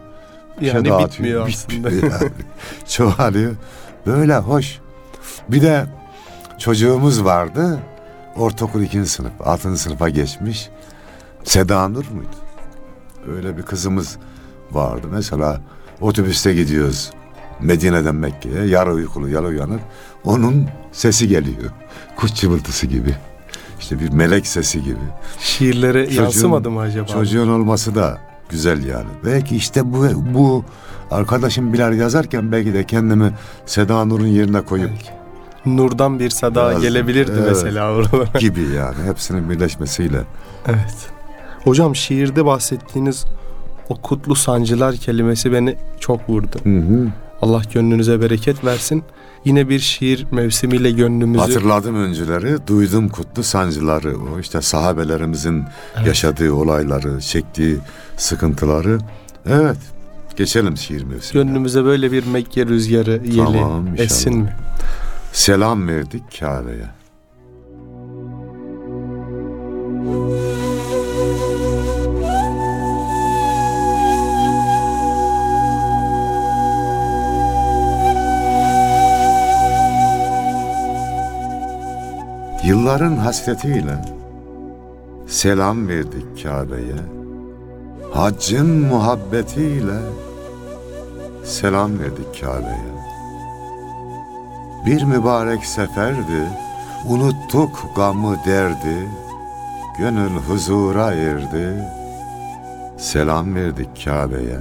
Bir 0.62 0.66
şey 0.66 0.74
Yani 0.76 0.90
dağıtıyor, 0.90 1.10
bitmiyor 1.10 1.48
aslında. 1.48 1.90
bitmiyor 1.92 2.12
yani. 2.22 2.32
Çoğalıyor. 2.88 3.56
Böyle 4.06 4.38
hoş. 4.38 4.80
Bir 5.50 5.62
de 5.62 5.86
çocuğumuz 6.58 7.24
vardı. 7.26 7.80
Ortaokul 8.36 8.82
ikinci 8.82 9.10
sınıf. 9.10 9.32
Altıncı 9.44 9.82
sınıfa 9.82 10.10
geçmiş. 10.10 10.70
Seda 11.44 11.88
Nur 11.88 12.06
muydu? 12.12 12.36
Öyle 13.36 13.58
bir 13.58 13.64
kızımız 13.64 14.18
vardı. 14.72 15.08
Mesela 15.12 15.62
otobüste 16.02 16.54
gidiyoruz. 16.54 17.12
Medine'den 17.62 18.16
Mekke'ye. 18.16 18.66
Yarı 18.66 18.94
uykulu, 18.94 19.30
yarı 19.30 19.48
uyanık. 19.48 19.80
Onun 20.24 20.68
sesi 20.92 21.28
geliyor. 21.28 21.72
Kuş 22.16 22.34
cıvıltısı 22.34 22.88
gibi. 22.88 23.16
İşte 23.80 24.00
bir 24.00 24.10
melek 24.10 24.48
sesi 24.48 24.84
gibi. 24.84 24.98
Şiirlere 25.40 26.06
Çocuğun- 26.06 26.24
yansımadı 26.24 26.72
mı 26.72 26.80
acaba? 26.80 27.08
Çocuğun 27.08 27.48
olması 27.50 27.96
da 27.96 28.18
güzel 28.50 28.84
yani. 28.84 29.08
Belki 29.26 29.56
işte 29.56 29.94
bu 29.94 30.08
bu 30.34 30.66
arkadaşım 31.14 31.74
Bilal 31.74 31.94
yazarken 31.98 32.52
belki 32.52 32.74
de 32.74 32.84
kendimi 32.84 33.32
Seda 33.66 34.06
Nur'un 34.06 34.28
yerine 34.28 34.62
koyup 34.62 34.90
Belki. 34.90 35.10
Nurdan 35.66 36.20
bir 36.20 36.30
sada 36.30 36.70
Biraz- 36.70 36.82
gelebilirdi 36.82 37.32
evet. 37.36 37.48
mesela 37.48 37.92
oralara. 37.94 38.40
gibi 38.40 38.62
yani 38.62 38.96
hepsinin 39.06 39.50
birleşmesiyle. 39.50 40.22
Evet. 40.68 41.10
Hocam 41.64 41.96
şiirde 41.96 42.46
bahsettiğiniz 42.46 43.26
o 43.90 43.96
kutlu 44.02 44.36
sancılar 44.36 44.96
kelimesi 44.96 45.52
beni 45.54 45.76
çok 46.00 46.30
vurdu. 46.30 46.58
Hı 46.64 46.78
hı. 46.78 47.08
Allah 47.42 47.62
gönlünüze 47.74 48.22
bereket 48.22 48.66
versin. 48.66 49.04
Yine 49.46 49.70
bir 49.70 49.80
şiir 49.80 50.28
mevsimiyle 50.32 50.92
gönlümüzü 50.92 51.40
Hatırladım 51.40 51.96
öncüleri, 51.96 52.68
duydum 52.68 53.10
kutlu 53.10 53.44
sancıları. 53.44 54.16
O 54.36 54.40
işte 54.40 54.62
sahabelerimizin 54.62 55.64
yaşadığı 56.06 56.54
olayları, 56.54 57.22
çektiği 57.22 57.78
sıkıntıları. 58.18 58.98
Evet, 59.46 59.78
geçelim 60.38 60.78
şiir 60.78 61.04
mevsimine. 61.04 61.44
gönlümüze 61.48 61.84
böyle 61.86 62.12
bir 62.12 62.26
Mekke 62.26 62.66
rüzgarı 62.66 63.12
yeli 63.12 63.36
Tamam, 63.38 63.88
inşallah. 63.88 64.00
essin 64.00 64.38
mi? 64.38 64.56
Selam 65.34 65.88
verdik 65.88 66.24
Kabe'ye. 66.40 66.86
Yılların 82.64 83.16
hasretiyle 83.18 83.96
selam 85.28 85.88
verdik 85.88 86.44
Kabe'ye. 86.44 87.23
Haccın 88.14 88.88
muhabbetiyle 88.88 90.00
selam 91.44 92.00
verdik 92.00 92.42
Kabe'ye. 92.42 92.94
Bir 94.86 95.04
mübarek 95.04 95.66
seferdi, 95.66 96.50
unuttuk 97.10 97.86
gamı 97.96 98.38
derdi, 98.46 99.10
gönül 99.98 100.30
huzura 100.30 101.14
erdi, 101.14 101.88
selam 102.98 103.56
verdik 103.56 104.06
Kabe'ye. 104.06 104.60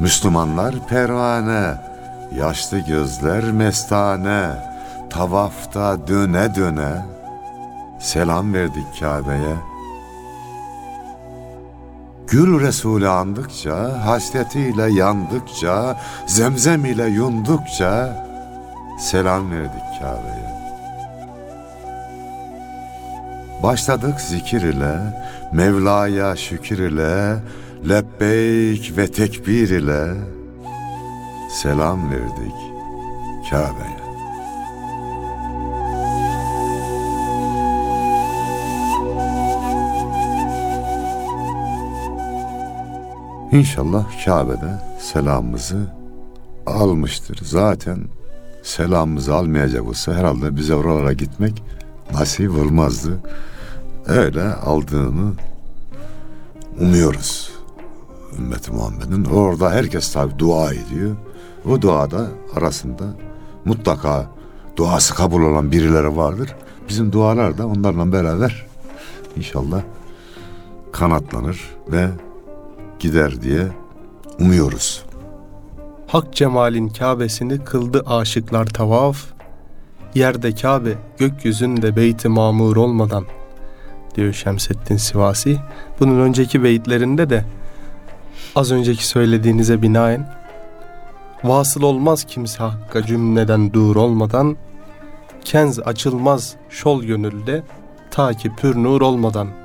Müslümanlar 0.00 0.74
pervane, 0.88 1.74
yaşlı 2.38 2.78
gözler 2.78 3.44
mestane, 3.44 4.50
tavafta 5.10 6.06
döne 6.06 6.54
döne, 6.54 7.06
selam 8.00 8.54
verdik 8.54 9.00
Kabe'ye. 9.00 9.73
Gül 12.34 12.60
Resulü 12.60 13.08
andıkça, 13.08 14.06
hasretiyle 14.06 14.92
yandıkça, 14.92 16.00
zemzem 16.26 16.84
ile 16.84 17.06
yundukça 17.06 18.26
selam 19.00 19.50
verdik 19.50 20.00
Kabe'ye. 20.00 20.54
Başladık 23.62 24.20
zikir 24.20 24.62
ile, 24.62 24.96
Mevla'ya 25.52 26.36
şükür 26.36 26.78
ile, 26.78 27.36
lebbeyk 27.88 28.96
ve 28.96 29.12
tekbir 29.12 29.68
ile 29.68 30.14
selam 31.62 32.10
verdik 32.10 32.58
Kabe'ye. 33.50 33.93
İnşallah 43.54 44.24
Kabe'de 44.24 44.80
selamımızı 45.00 45.86
almıştır. 46.66 47.38
Zaten 47.42 47.98
selamımızı 48.62 49.34
almayacak 49.34 49.88
olsa 49.88 50.14
herhalde 50.14 50.56
bize 50.56 50.74
oralara 50.74 51.12
gitmek 51.12 51.62
nasip 52.12 52.50
olmazdı. 52.50 53.20
Öyle 54.06 54.42
aldığını 54.42 55.32
umuyoruz. 56.80 57.52
Ümmeti 58.38 58.72
Muhammed'in. 58.72 59.24
Orada 59.24 59.70
herkes 59.70 60.12
tabi 60.12 60.38
dua 60.38 60.72
ediyor. 60.72 61.16
O 61.68 61.82
duada 61.82 62.26
arasında 62.56 63.04
mutlaka 63.64 64.26
duası 64.76 65.14
kabul 65.14 65.42
olan 65.42 65.72
birileri 65.72 66.16
vardır. 66.16 66.54
Bizim 66.88 67.12
dualar 67.12 67.58
da 67.58 67.66
onlarla 67.66 68.12
beraber 68.12 68.66
inşallah 69.36 69.82
kanatlanır 70.92 71.60
ve 71.88 72.08
gider 73.04 73.42
diye 73.42 73.66
umuyoruz. 74.40 75.04
Hak 76.06 76.32
cemalin 76.32 76.88
Kabe'sini 76.88 77.64
kıldı 77.64 78.02
aşıklar 78.06 78.66
tavaf. 78.66 79.24
Yerde 80.14 80.54
Kabe, 80.54 80.94
gökyüzünde 81.18 81.96
beyti 81.96 82.28
mamur 82.28 82.76
olmadan 82.76 83.24
diyor 84.14 84.32
Şemseddin 84.32 84.96
Sivasi. 84.96 85.58
Bunun 86.00 86.20
önceki 86.20 86.64
beyitlerinde 86.64 87.30
de 87.30 87.44
az 88.56 88.72
önceki 88.72 89.06
söylediğinize 89.06 89.82
binaen 89.82 90.34
Vasıl 91.44 91.82
olmaz 91.82 92.24
kimse 92.24 92.58
hakka 92.58 93.02
cümleden 93.06 93.72
dur 93.72 93.96
olmadan. 93.96 94.56
Kenz 95.44 95.78
açılmaz 95.78 96.56
şol 96.70 97.02
gönülde 97.02 97.62
ta 98.10 98.32
ki 98.32 98.50
pür 98.56 98.76
nur 98.76 99.00
olmadan. 99.00 99.63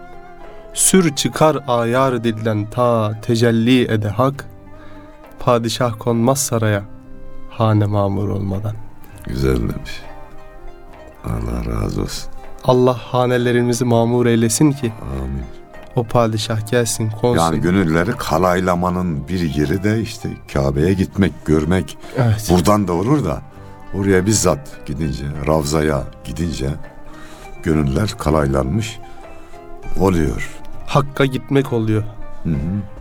Sür 0.79 1.15
çıkar 1.15 1.57
ayar 1.67 2.23
dilden 2.23 2.65
ta 2.69 3.21
tecelli 3.21 3.91
ede 3.91 4.09
hak. 4.09 4.45
Padişah 5.39 5.93
konmaz 5.99 6.39
saraya 6.39 6.83
hane 7.49 7.85
mamur 7.85 8.29
olmadan. 8.29 8.75
Güzel 9.27 9.55
demiş. 9.55 10.01
Allah 11.25 11.65
razı 11.81 12.01
olsun. 12.01 12.31
Allah 12.63 12.93
hanelerimizi 12.97 13.85
mamur 13.85 14.25
eylesin 14.25 14.71
ki 14.71 14.93
Amin. 15.21 15.43
o 15.95 16.03
padişah 16.03 16.71
gelsin 16.71 17.09
konsun. 17.09 17.43
Yani 17.43 17.61
gönülleri 17.61 18.11
kalaylamanın 18.11 19.27
bir 19.27 19.39
yeri 19.55 19.83
de 19.83 20.01
işte 20.01 20.29
Kabe'ye 20.53 20.93
gitmek, 20.93 21.45
görmek. 21.45 21.97
evet. 22.17 22.47
Buradan 22.51 22.87
da 22.87 22.93
olur 22.93 23.25
da 23.25 23.41
oraya 23.93 24.25
bizzat 24.25 24.85
gidince, 24.85 25.25
Ravza'ya 25.47 26.03
gidince 26.23 26.69
gönüller 27.63 28.09
kalaylanmış 28.17 28.99
oluyor. 29.99 30.58
Hakka 30.89 31.25
gitmek 31.25 31.73
oluyor. 31.73 32.03
Hı 32.43 32.49
hı. 32.49 32.55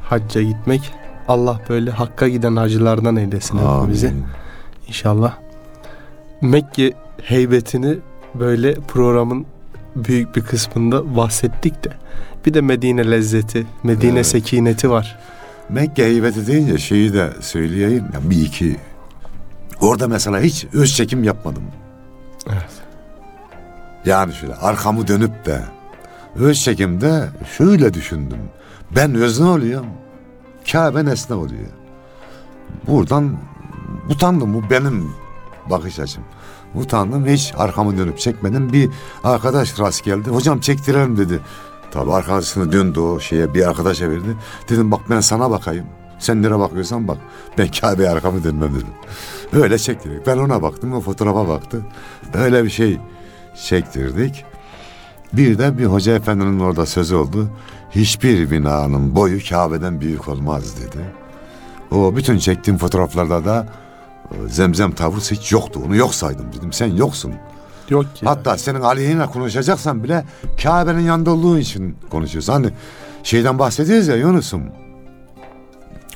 Hacca 0.05 0.43
gitmek. 0.43 0.93
Allah 1.29 1.61
böyle 1.69 1.91
hakka 1.91 2.29
giden 2.29 2.57
hacılardan 2.57 3.17
eylesin. 3.17 3.59
Amin. 3.59 4.25
İnşallah. 4.89 5.35
Mekke 6.43 6.93
heybetini 7.23 7.99
böyle 8.35 8.75
programın 8.75 9.47
büyük 9.97 10.37
bir 10.37 10.41
kısmında 10.41 11.17
bahsettik 11.17 11.85
de. 11.85 11.89
Bir 12.47 12.55
de 12.55 12.61
Medine 12.61 13.11
lezzeti, 13.11 13.67
Medine 13.83 14.13
Evet. 14.13 14.27
sekineti 14.27 14.91
var. 14.91 15.19
Mekke 15.69 16.05
heybeti 16.05 16.47
deyince 16.47 16.79
şeyi 16.79 17.13
de 17.13 17.33
söyleyeyim. 17.41 18.05
Ya 18.15 18.31
bir 18.31 18.43
iki. 18.43 18.77
Orada 19.81 20.09
mesela 20.09 20.41
hiç 20.41 20.67
öz 20.73 20.97
çekim 20.97 21.25
yapmadım. 21.25 21.63
Evet. 22.49 22.71
Yani 24.05 24.35
şöyle 24.35 24.55
arkamı 24.55 25.09
dönüp 25.09 25.47
de 25.47 25.61
öz 26.37 26.61
çekimde 26.63 27.29
şöyle 27.57 27.95
düşündüm. 27.95 28.39
Ben 28.97 29.15
özne 29.15 29.47
oluyorum. 29.47 29.87
Kabe 30.73 31.05
nesne 31.05 31.37
oluyor. 31.37 31.67
Buradan 32.87 33.37
utandım. 34.11 34.55
Bu 34.55 34.71
benim 34.71 35.13
bakış 35.71 35.99
açım. 35.99 36.25
Utandım 36.75 37.27
hiç 37.27 37.53
arkamı 37.57 37.99
dönüp 37.99 38.19
çekmedim. 38.19 38.73
Bir 38.73 38.91
arkadaş 39.25 39.79
rast 39.79 40.05
geldi. 40.05 40.31
Hocam 40.31 40.61
çektirelim 40.61 41.17
dedi. 41.17 41.41
Tabii 41.91 42.13
arkadaşını 42.13 42.73
döndü 42.73 43.01
o 43.01 43.21
şeye 43.21 43.55
bir 43.55 43.69
arkadaşa 43.69 44.11
verdi. 44.11 44.37
Dedim 44.69 44.91
bak 44.91 45.01
ben 45.11 45.21
sana 45.21 45.51
bakayım. 45.51 45.87
Sen 46.19 46.43
nereye 46.43 46.59
bakıyorsan 46.59 47.09
bak. 47.09 47.19
Ben 47.59 47.69
Kabe'ye 47.81 48.11
arkamı 48.11 48.45
dönmem 48.45 48.75
dedim. 48.75 48.87
Öyle 49.53 49.79
çektirdik. 49.79 50.27
Ben 50.27 50.39
ona 50.39 50.63
baktım 50.63 50.93
o 50.93 51.01
fotoğrafa 51.01 51.49
baktı. 51.49 51.83
Öyle 52.35 52.65
bir 52.65 52.71
şey 52.71 52.99
çektirdik. 53.67 54.45
Bir 55.33 55.59
de 55.59 55.79
bir 55.79 55.85
hoca 55.85 56.15
efendinin 56.15 56.61
orada 56.61 56.87
sözü 56.87 57.15
oldu. 57.15 57.49
Hiçbir 57.91 58.51
binanın 58.51 59.17
boyu 59.17 59.39
Kabe'den 59.49 60.01
büyük 60.01 60.29
olmaz 60.29 60.75
dedi. 60.81 61.05
O 61.91 62.17
bütün 62.17 62.39
çektiğim 62.39 62.79
fotoğraflarda 62.79 63.45
da 63.45 63.67
e, 64.31 64.49
zemzem 64.49 64.93
tavrısı 64.93 65.35
hiç 65.35 65.53
yoktu. 65.53 65.81
Onu 65.87 65.97
yok 65.97 66.15
saydım 66.15 66.47
dedim. 66.59 66.73
Sen 66.73 66.87
yoksun. 66.87 67.33
Yok 67.91 68.17
ki. 68.17 68.27
Hatta 68.27 68.59
senin 68.59 68.81
aleyhine 68.81 69.27
konuşacaksan 69.27 70.05
bile 70.05 70.25
Kabe'nin 70.63 71.01
yanında 71.01 71.31
olduğun 71.31 71.59
için 71.59 71.97
konuşuyorsun. 72.11 72.53
Hani 72.53 72.71
şeyden 73.23 73.59
bahsediyoruz 73.59 74.09
ya 74.09 74.17
Yunus'um. 74.17 74.63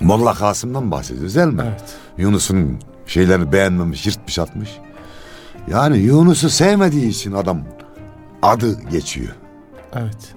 Molla 0.01 0.35
Kasım'dan 0.35 0.90
bahsediyoruz 0.90 1.35
değil 1.37 1.46
mi? 1.46 1.62
Evet. 1.66 1.83
Yunus'un 2.18 2.79
şeylerini 3.07 3.53
beğenmemiş, 3.53 4.07
yırtmış 4.07 4.38
atmış. 4.38 4.70
Yani 5.70 5.98
Yunus'u 5.98 6.51
sevmediği 6.51 7.09
için 7.09 7.33
adam 7.33 7.61
adı 8.42 8.81
geçiyor. 8.90 9.33
Evet. 9.94 10.35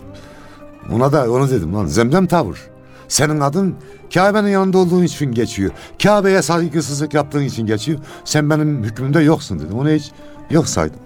Ona 0.93 1.11
da 1.11 1.31
onu 1.31 1.49
dedim 1.49 1.75
lan 1.75 1.85
zemzem 1.85 2.27
tavır. 2.27 2.59
Senin 3.07 3.39
adın 3.39 3.75
Kabe'nin 4.13 4.47
yanında 4.47 4.77
olduğun 4.77 5.03
için 5.03 5.31
geçiyor. 5.31 5.71
Kabe'ye 6.03 6.41
saygısızlık 6.41 7.13
yaptığın 7.13 7.43
için 7.43 7.65
geçiyor. 7.65 7.99
Sen 8.25 8.49
benim 8.49 8.83
hükmümde 8.83 9.19
yoksun 9.19 9.59
dedim. 9.59 9.79
Onu 9.79 9.89
hiç 9.89 10.11
yok 10.49 10.67
saydım. 10.67 10.99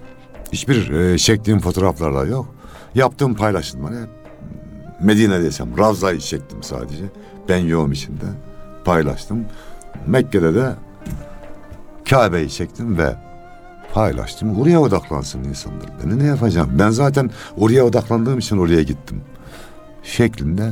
Hiçbir 0.54 0.92
e, 0.92 1.18
çektiğim 1.18 1.60
fotoğraflarda 1.60 2.26
yok. 2.26 2.46
Yaptığım 2.96 3.36
paylaşımlar 3.36 3.94
hep 3.94 4.10
Medine'deysem 5.02 5.78
Ravza'yı 5.78 6.20
çektim 6.20 6.64
sadece. 6.64 7.04
Ben 7.50 7.58
yoğum 7.58 7.92
içinde 7.92 8.26
paylaştım. 8.86 9.46
Mekke'de 10.08 10.56
de 10.56 10.76
Kabe'yi 12.10 12.50
çektim 12.50 12.98
ve 12.98 13.16
paylaştım. 13.94 14.60
Oraya 14.62 14.80
odaklansın 14.82 15.44
insanlar. 15.44 15.86
Ben 16.04 16.20
ne 16.20 16.24
yapacağım? 16.24 16.70
Ben 16.80 16.90
zaten 16.90 17.32
oraya 17.58 17.86
odaklandığım 17.86 18.40
için 18.40 18.58
oraya 18.58 18.84
gittim. 18.84 19.22
Şeklinde 20.04 20.72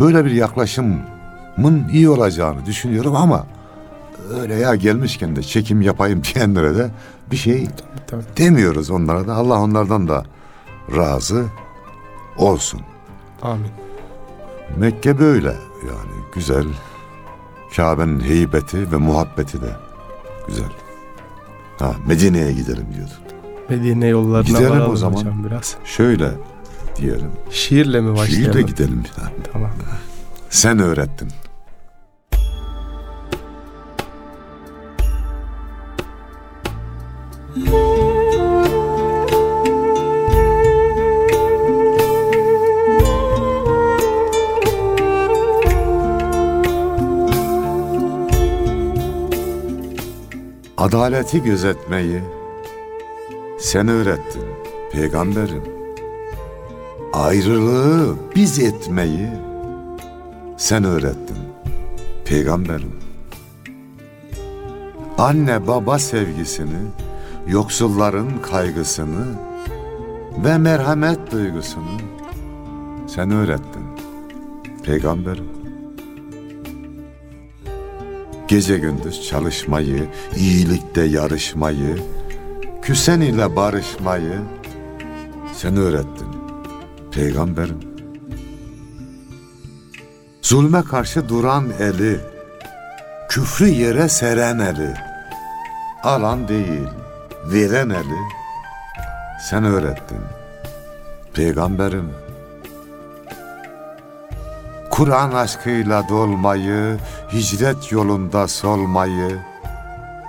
böyle 0.00 0.24
bir 0.24 0.30
yaklaşımın 0.30 1.88
iyi 1.92 2.08
olacağını 2.08 2.66
düşünüyorum 2.66 3.16
ama 3.16 3.46
öyle 4.40 4.54
ya 4.54 4.74
gelmişken 4.74 5.36
de 5.36 5.42
çekim 5.42 5.82
yapayım 5.82 6.22
diyenlere 6.34 6.76
de 6.76 6.90
bir 7.30 7.36
şey 7.36 7.68
Tabii. 8.06 8.22
demiyoruz 8.36 8.90
onlara 8.90 9.26
da. 9.26 9.34
Allah 9.34 9.60
onlardan 9.60 10.08
da 10.08 10.24
razı 10.96 11.44
olsun. 12.36 12.80
Amin. 13.42 13.70
Mekke 14.76 15.18
böyle 15.18 15.56
yani 15.88 16.24
güzel. 16.34 16.66
Kabe'nin 17.76 18.20
heybeti 18.20 18.92
ve 18.92 18.96
muhabbeti 18.96 19.62
de 19.62 19.70
güzel. 20.46 20.70
Ha 21.78 21.94
Medine'ye 22.06 22.52
gidelim 22.52 22.86
diyordu. 22.96 23.12
Medine 23.68 24.06
yollarına 24.06 24.48
Gidelim 24.48 24.66
o 24.70 24.74
varalım 24.74 24.96
zaman. 24.96 25.16
hocam 25.16 25.44
biraz. 25.44 25.76
Şöyle 25.84 26.30
diyelim. 26.96 27.30
Şiirle 27.50 28.00
mi 28.00 28.16
başlayalım? 28.16 28.52
Şiirle 28.52 28.62
gidelim. 28.62 29.02
Ha, 29.16 29.32
Tamam. 29.52 29.70
Sen 30.50 30.78
öğrettin. 30.78 31.28
Adaleti 50.82 51.42
gözetmeyi 51.42 52.22
sen 53.58 53.88
öğrettin 53.88 54.42
peygamberim. 54.92 55.62
Ayrılığı 57.12 58.16
biz 58.36 58.58
etmeyi 58.58 59.28
sen 60.56 60.84
öğrettin 60.84 61.36
peygamberim. 62.24 62.92
Anne 65.18 65.66
baba 65.66 65.98
sevgisini, 65.98 66.80
yoksulların 67.48 68.42
kaygısını 68.42 69.26
ve 70.44 70.58
merhamet 70.58 71.32
duygusunu 71.32 71.98
sen 73.06 73.30
öğrettin 73.30 73.84
peygamberim. 74.84 75.61
Gece 78.52 78.78
gündüz 78.78 79.28
çalışmayı, 79.28 80.08
iyilikte 80.36 81.02
yarışmayı, 81.02 81.98
küsen 82.82 83.20
ile 83.20 83.56
barışmayı 83.56 84.40
sen 85.52 85.76
öğrettin 85.76 86.28
peygamberim. 87.12 87.78
Zulme 90.42 90.82
karşı 90.82 91.28
duran 91.28 91.70
eli, 91.80 92.20
küfrü 93.28 93.68
yere 93.68 94.08
seren 94.08 94.58
eli, 94.58 94.94
alan 96.02 96.48
değil, 96.48 96.88
veren 97.46 97.90
eli, 97.90 98.20
sen 99.50 99.64
öğrettin. 99.64 100.20
Peygamberim, 101.34 102.10
Kur'an 104.92 105.32
aşkıyla 105.32 106.08
dolmayı, 106.08 106.98
hicret 107.32 107.92
yolunda 107.92 108.48
solmayı, 108.48 109.38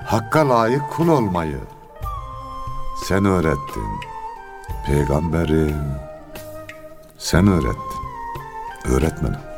Hakka 0.06 0.50
layık 0.50 0.90
kul 0.92 1.08
olmayı, 1.08 1.60
sen 3.06 3.26
öğrettin. 3.26 3.88
Peygamberim, 4.86 5.96
sen 7.18 7.48
öğrettin. 7.48 8.04
Öğretmenim. 8.86 9.53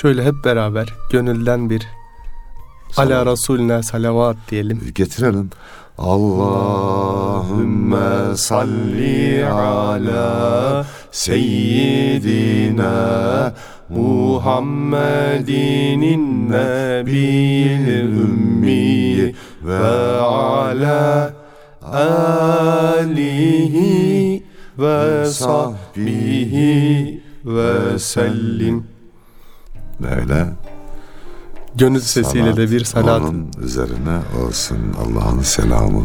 Şöyle 0.00 0.24
hep 0.24 0.44
beraber 0.44 0.94
gönülden 1.10 1.70
bir 1.70 1.88
Ala 2.96 3.26
Resulüne 3.26 3.82
salavat 3.82 4.36
diyelim. 4.50 4.80
Getirelim. 4.94 5.50
Allahümme 5.98 6.86
salli 8.36 9.46
ala 9.46 10.86
seyyidina 11.10 12.94
Muhammedin 13.88 14.90
nebiyil 16.50 17.88
ümmi 17.88 19.34
ve 19.62 20.18
ala 20.20 21.34
alihi 23.02 23.22
ve 24.78 25.26
sahbihi 25.26 27.20
ve 27.44 27.98
sellim. 27.98 28.99
Böyle 30.02 30.46
Gönül 31.74 32.00
sesiyle 32.00 32.56
de 32.56 32.70
bir 32.70 32.84
salat. 32.84 33.20
Onun 33.20 33.50
üzerine 33.62 34.18
olsun 34.46 34.78
Allah'ın 35.04 35.42
selamı, 35.42 36.04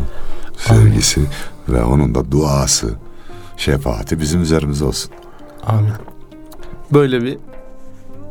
sevgisi 0.58 1.22
ve 1.70 1.84
onun 1.84 2.16
da 2.16 2.32
duası, 2.32 2.94
şefaati 3.58 4.20
bizim 4.20 4.42
üzerimize 4.42 4.86
olsun. 4.86 5.12
Amin. 5.66 5.92
Böyle 6.94 7.24
bir 7.24 7.38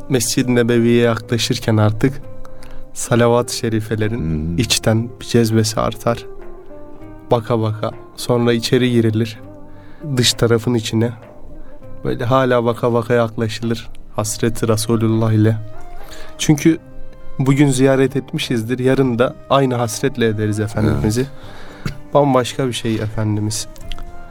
Mescid-i 0.09 0.55
Nebevi'ye 0.55 1.03
yaklaşırken 1.03 1.77
artık 1.77 2.21
salavat-ı 2.93 3.55
şerifelerin 3.55 4.19
Hmm. 4.19 4.57
içten 4.57 5.09
bir 5.19 5.25
cezbesi 5.25 5.79
artar. 5.79 6.25
Baka 7.31 7.61
baka 7.61 7.91
sonra 8.15 8.53
içeri 8.53 8.91
girilir. 8.91 9.39
Dış 10.17 10.33
tarafın 10.33 10.73
içine 10.73 11.13
böyle 12.03 12.25
hala 12.25 12.65
baka 12.65 12.93
baka 12.93 13.13
yaklaşılır 13.13 13.89
hasreti 14.15 14.67
Resulullah 14.67 15.31
ile. 15.31 15.57
Çünkü 16.37 16.77
bugün 17.39 17.69
ziyaret 17.69 18.15
etmişizdir. 18.15 18.79
Yarın 18.79 19.19
da 19.19 19.35
aynı 19.49 19.75
hasretle 19.75 20.27
ederiz 20.27 20.59
Efendimiz'i. 20.59 21.27
Bambaşka 22.13 22.67
bir 22.67 22.73
şey 22.73 22.95
Efendimiz. 22.95 23.67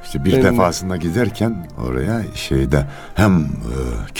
İşte 0.04 0.24
bir 0.24 0.32
Benim 0.32 0.44
de. 0.44 0.52
defasında 0.52 0.96
giderken 0.96 1.68
oraya 1.88 2.22
şeyde 2.34 2.86
hem 3.14 3.40
e, 3.42 3.48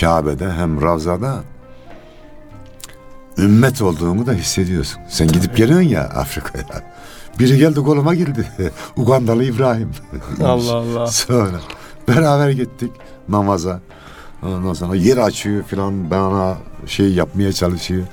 Kabe'de 0.01 0.53
hem 0.53 0.83
Ravza'da 0.83 1.35
ümmet 3.39 3.83
olduğunu 3.83 4.27
da 4.27 4.33
hissediyorsun. 4.33 5.01
Sen 5.09 5.29
gidip 5.29 5.57
geliyorsun 5.57 5.89
ya 5.89 6.03
Afrika'ya. 6.03 6.65
Biri 7.39 7.59
geldi 7.59 7.81
koluma 7.81 8.15
girdi. 8.15 8.47
Ugandalı 8.97 9.45
İbrahim. 9.45 9.91
Allah 10.45 10.75
Allah. 10.75 11.07
Sonra 11.13 11.61
beraber 12.09 12.51
gittik 12.51 12.93
namaza. 13.29 13.81
Ondan 14.45 14.73
sonra 14.73 14.97
yer 14.97 15.17
açıyor 15.17 15.63
filan 15.63 16.11
bana 16.11 16.57
şey 16.87 17.13
yapmaya 17.13 17.53
çalışıyor. 17.53 18.07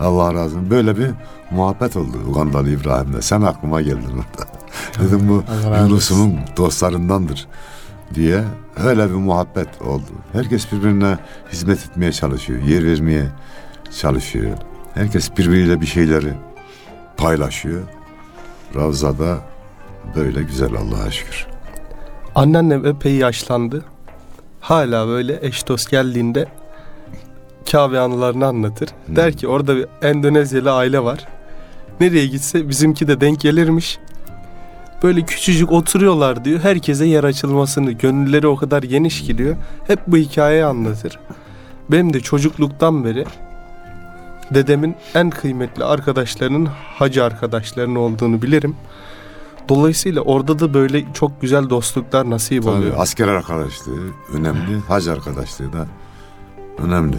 Allah 0.00 0.34
razı 0.34 0.56
olsun. 0.56 0.70
Böyle 0.70 0.98
bir 0.98 1.10
muhabbet 1.50 1.96
oldu 1.96 2.16
Ugandalı 2.28 2.70
İbrahim'le. 2.70 3.20
Sen 3.20 3.42
aklıma 3.42 3.82
geldin 3.82 4.12
orada. 4.14 4.50
Dedim 5.00 5.28
bu 5.28 5.44
Yunus'un 5.82 6.38
dostlarındandır 6.56 7.48
diye 8.14 8.44
öyle 8.84 9.08
bir 9.08 9.14
muhabbet 9.14 9.82
oldu. 9.82 10.10
Herkes 10.32 10.72
birbirine 10.72 11.18
hizmet 11.52 11.78
etmeye 11.78 12.12
çalışıyor. 12.12 12.62
Yer 12.62 12.84
vermeye 12.84 13.26
çalışıyor. 14.00 14.58
Herkes 14.94 15.36
birbiriyle 15.38 15.80
bir 15.80 15.86
şeyleri 15.86 16.32
paylaşıyor. 17.16 17.82
Ravzada 18.74 19.38
böyle 20.16 20.42
güzel 20.42 20.70
Allah'a 20.74 21.10
şükür. 21.10 21.46
Anneannem 22.34 22.86
epey 22.86 23.14
yaşlandı. 23.14 23.84
Hala 24.60 25.08
böyle 25.08 25.38
eş 25.42 25.68
dost 25.68 25.90
geldiğinde 25.90 26.46
Kabe 27.72 27.98
anılarını 27.98 28.46
anlatır. 28.46 28.88
Hmm. 29.06 29.16
Der 29.16 29.32
ki 29.32 29.48
orada 29.48 29.76
bir 29.76 29.86
Endonezyalı 30.02 30.72
aile 30.72 31.04
var. 31.04 31.26
Nereye 32.00 32.26
gitse 32.26 32.68
bizimki 32.68 33.08
de 33.08 33.20
denk 33.20 33.40
gelirmiş. 33.40 33.98
Böyle 35.02 35.22
küçücük 35.22 35.72
oturuyorlar 35.72 36.44
diyor. 36.44 36.60
Herkese 36.60 37.06
yer 37.06 37.24
açılmasını, 37.24 37.92
gönülleri 37.92 38.46
o 38.46 38.56
kadar 38.56 38.82
geniş 38.82 39.22
ki 39.22 39.38
diyor. 39.38 39.56
Hep 39.86 40.00
bu 40.06 40.16
hikayeyi 40.16 40.64
anlatır. 40.64 41.18
Benim 41.90 42.12
de 42.12 42.20
çocukluktan 42.20 43.04
beri 43.04 43.24
dedemin 44.54 44.96
en 45.14 45.30
kıymetli 45.30 45.84
arkadaşlarının 45.84 46.66
hacı 46.66 47.24
arkadaşlarının 47.24 47.96
olduğunu 47.96 48.42
bilirim. 48.42 48.76
Dolayısıyla 49.74 50.20
orada 50.22 50.58
da 50.58 50.74
böyle 50.74 51.04
çok 51.14 51.40
güzel 51.40 51.70
dostluklar 51.70 52.30
nasip 52.30 52.62
Tabii 52.62 52.74
oluyor. 52.74 52.94
asker 52.98 53.28
arkadaşlığı 53.28 53.98
önemli, 54.34 54.80
hac 54.88 55.08
arkadaşlığı 55.08 55.72
da 55.72 55.86
önemli. 56.78 57.16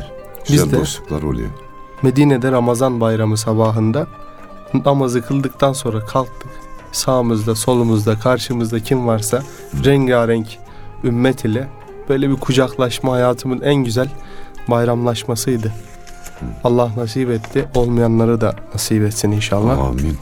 Güzel 0.47 0.65
Biz 0.65 0.71
de- 0.73 0.79
dostluklar 0.79 1.23
oluyor. 1.23 1.49
Medine'de 2.01 2.51
Ramazan 2.51 3.01
bayramı 3.01 3.37
sabahında 3.37 4.07
namazı 4.85 5.21
kıldıktan 5.21 5.73
sonra 5.73 6.05
kalktık. 6.05 6.51
Sağımızda, 6.91 7.55
solumuzda, 7.55 8.19
karşımızda 8.19 8.79
kim 8.79 9.07
varsa 9.07 9.43
rengarenk 9.85 10.57
ümmet 11.03 11.45
ile 11.45 11.67
böyle 12.09 12.29
bir 12.29 12.35
kucaklaşma 12.35 13.11
hayatımın 13.13 13.61
en 13.61 13.75
güzel 13.75 14.09
bayramlaşmasıydı. 14.67 15.71
Allah 16.63 16.91
nasip 16.97 17.29
etti. 17.29 17.67
Olmayanları 17.75 18.41
da 18.41 18.55
nasip 18.73 19.03
etsin 19.03 19.31
inşallah. 19.31 19.79
Amin. 19.79 20.17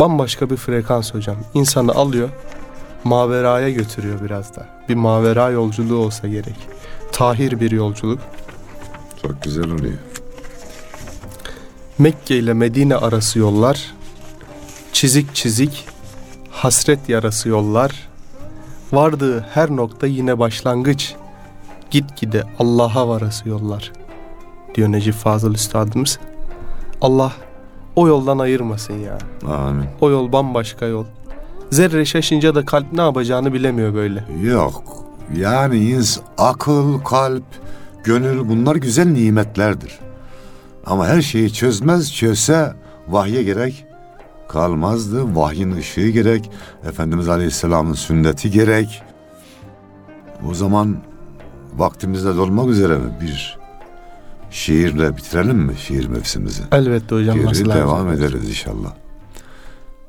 Bambaşka 0.00 0.50
bir 0.50 0.56
frekans 0.56 1.14
hocam. 1.14 1.36
İnsanı 1.54 1.92
alıyor, 1.92 2.28
maveraya 3.04 3.70
götürüyor 3.70 4.20
biraz 4.24 4.56
da. 4.56 4.66
Bir 4.88 4.94
mavera 4.94 5.50
yolculuğu 5.50 5.96
olsa 5.96 6.28
gerek. 6.28 6.56
Tahir 7.12 7.60
bir 7.60 7.70
yolculuk. 7.70 8.18
Çok 9.22 9.42
güzel 9.42 9.70
oluyor. 9.70 9.98
Mekke 11.98 12.36
ile 12.36 12.54
Medine 12.54 12.96
arası 12.96 13.38
yollar, 13.38 13.94
çizik 14.92 15.34
çizik, 15.34 15.86
hasret 16.50 17.08
yarası 17.08 17.48
yollar, 17.48 18.08
vardığı 18.92 19.40
her 19.40 19.70
nokta 19.70 20.06
yine 20.06 20.38
başlangıç, 20.38 21.14
gitgide 21.90 22.42
Allah'a 22.58 23.08
varası 23.08 23.48
yollar, 23.48 23.92
diyor 24.74 24.92
Necip 24.92 25.14
Fazıl 25.14 25.54
Üstadımız. 25.54 26.18
Allah 27.00 27.32
o 27.96 28.08
yoldan 28.08 28.38
ayırmasın 28.38 28.94
ya. 28.94 29.18
Amin. 29.46 29.86
O 30.00 30.10
yol 30.10 30.32
bambaşka 30.32 30.86
yol. 30.86 31.04
Zerre 31.70 32.04
şaşınca 32.04 32.54
da 32.54 32.64
kalp 32.64 32.92
ne 32.92 33.00
yapacağını 33.00 33.52
bilemiyor 33.52 33.94
böyle. 33.94 34.24
Yok. 34.42 34.84
Yani 35.36 35.78
ins 35.78 36.18
akıl, 36.38 36.98
kalp, 37.00 37.44
gönül 38.04 38.48
bunlar 38.48 38.76
güzel 38.76 39.06
nimetlerdir. 39.06 39.98
Ama 40.86 41.06
her 41.06 41.22
şeyi 41.22 41.52
çözmez, 41.52 42.14
çözse 42.14 42.72
vahye 43.08 43.42
gerek 43.42 43.86
kalmazdı. 44.48 45.36
Vahyin 45.36 45.76
ışığı 45.76 46.08
gerek, 46.08 46.50
Efendimiz 46.88 47.28
Aleyhisselam'ın 47.28 47.94
sünneti 47.94 48.50
gerek. 48.50 49.02
O 50.50 50.54
zaman 50.54 50.96
vaktimizde 51.76 52.36
dolmak 52.36 52.68
üzere 52.68 52.98
mi 52.98 53.12
bir 53.20 53.58
şiirle 54.54 55.16
bitirelim 55.16 55.56
mi 55.58 55.74
şiir 55.78 56.06
mevsimimizi? 56.06 56.62
Elbette 56.72 57.14
hocam 57.14 57.36
Geri 57.36 57.46
nasıl 57.46 57.64
devam 57.70 58.06
lazım? 58.08 58.22
ederiz 58.24 58.48
inşallah. 58.48 58.92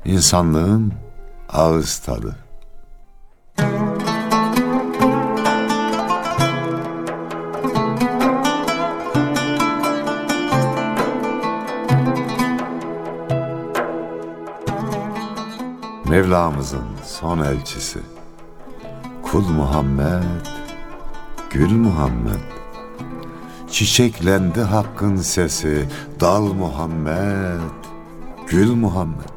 İnsanlığın 0.05 0.93
ağız 1.49 1.97
tadı. 1.97 2.35
Mevlamızın 16.09 16.85
son 17.05 17.39
elçisi 17.39 17.99
Kul 19.23 19.47
Muhammed 19.49 20.23
Gül 21.49 21.71
Muhammed 21.71 22.39
Çiçeklendi 23.71 24.61
hakkın 24.61 25.15
sesi 25.15 25.87
Dal 26.19 26.53
Muhammed 26.53 27.59
Gül 28.47 28.75
Muhammed. 28.75 29.35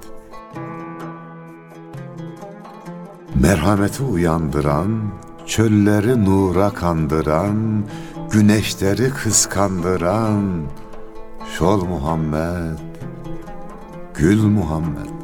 Merhameti 3.34 4.02
uyandıran 4.02 5.02
Çölleri 5.46 6.24
nura 6.24 6.70
kandıran 6.70 7.84
Güneşleri 8.30 9.10
kıskandıran 9.10 10.62
Şol 11.58 11.84
Muhammed 11.84 12.78
Gül 14.14 14.42
Muhammed. 14.42 15.18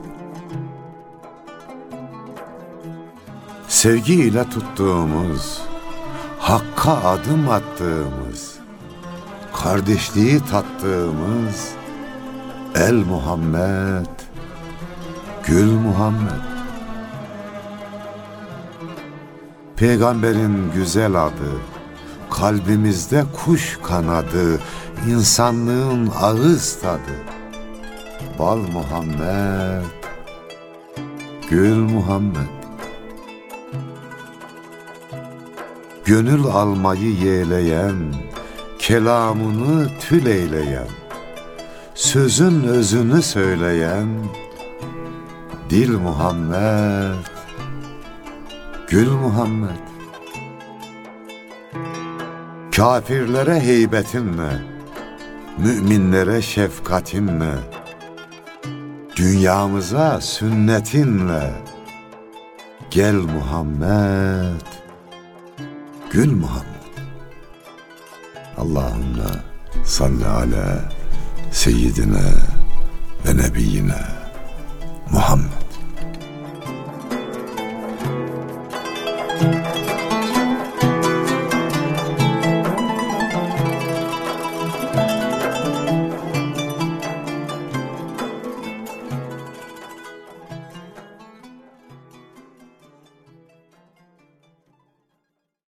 Sevgiyle 3.68 4.44
tuttuğumuz, 4.44 5.60
Hakka 6.38 6.92
adım 6.92 7.48
attığımız, 7.50 8.53
kardeşliği 9.62 10.40
tattığımız 10.50 11.70
El 12.74 12.94
Muhammed, 12.94 14.06
Gül 15.46 15.72
Muhammed. 15.72 16.44
Peygamberin 19.76 20.72
güzel 20.74 21.24
adı, 21.24 21.52
kalbimizde 22.30 23.24
kuş 23.44 23.78
kanadı, 23.82 24.60
insanlığın 25.08 26.10
ağız 26.20 26.80
tadı. 26.80 27.16
Bal 28.38 28.58
Muhammed, 28.58 29.84
Gül 31.50 31.76
Muhammed 31.76 32.64
Gönül 36.04 36.44
almayı 36.44 37.14
yeğleyen 37.14 38.14
Kelamını 38.84 39.88
tül 40.00 40.26
eyleyen 40.26 40.88
Sözün 41.94 42.62
özünü 42.62 43.22
söyleyen 43.22 44.08
Dil 45.70 45.98
Muhammed 45.98 47.24
Gül 48.88 49.10
Muhammed. 49.10 49.84
Kafirlere 52.76 53.60
heybetinle 53.60 54.62
Müminlere 55.58 56.42
şefkatinle 56.42 57.54
Dünyamıza 59.16 60.20
sünnetinle 60.20 61.50
Gel 62.90 63.14
Muhammed 63.14 64.60
Gül 66.10 66.32
Muhammed 66.32 66.73
Allahümme 68.58 69.30
salli 69.84 70.26
ala 70.26 70.90
seyyidine 71.52 72.32
ve 73.26 73.36
nebiyyine 73.36 73.98
Muhammed 75.10 75.63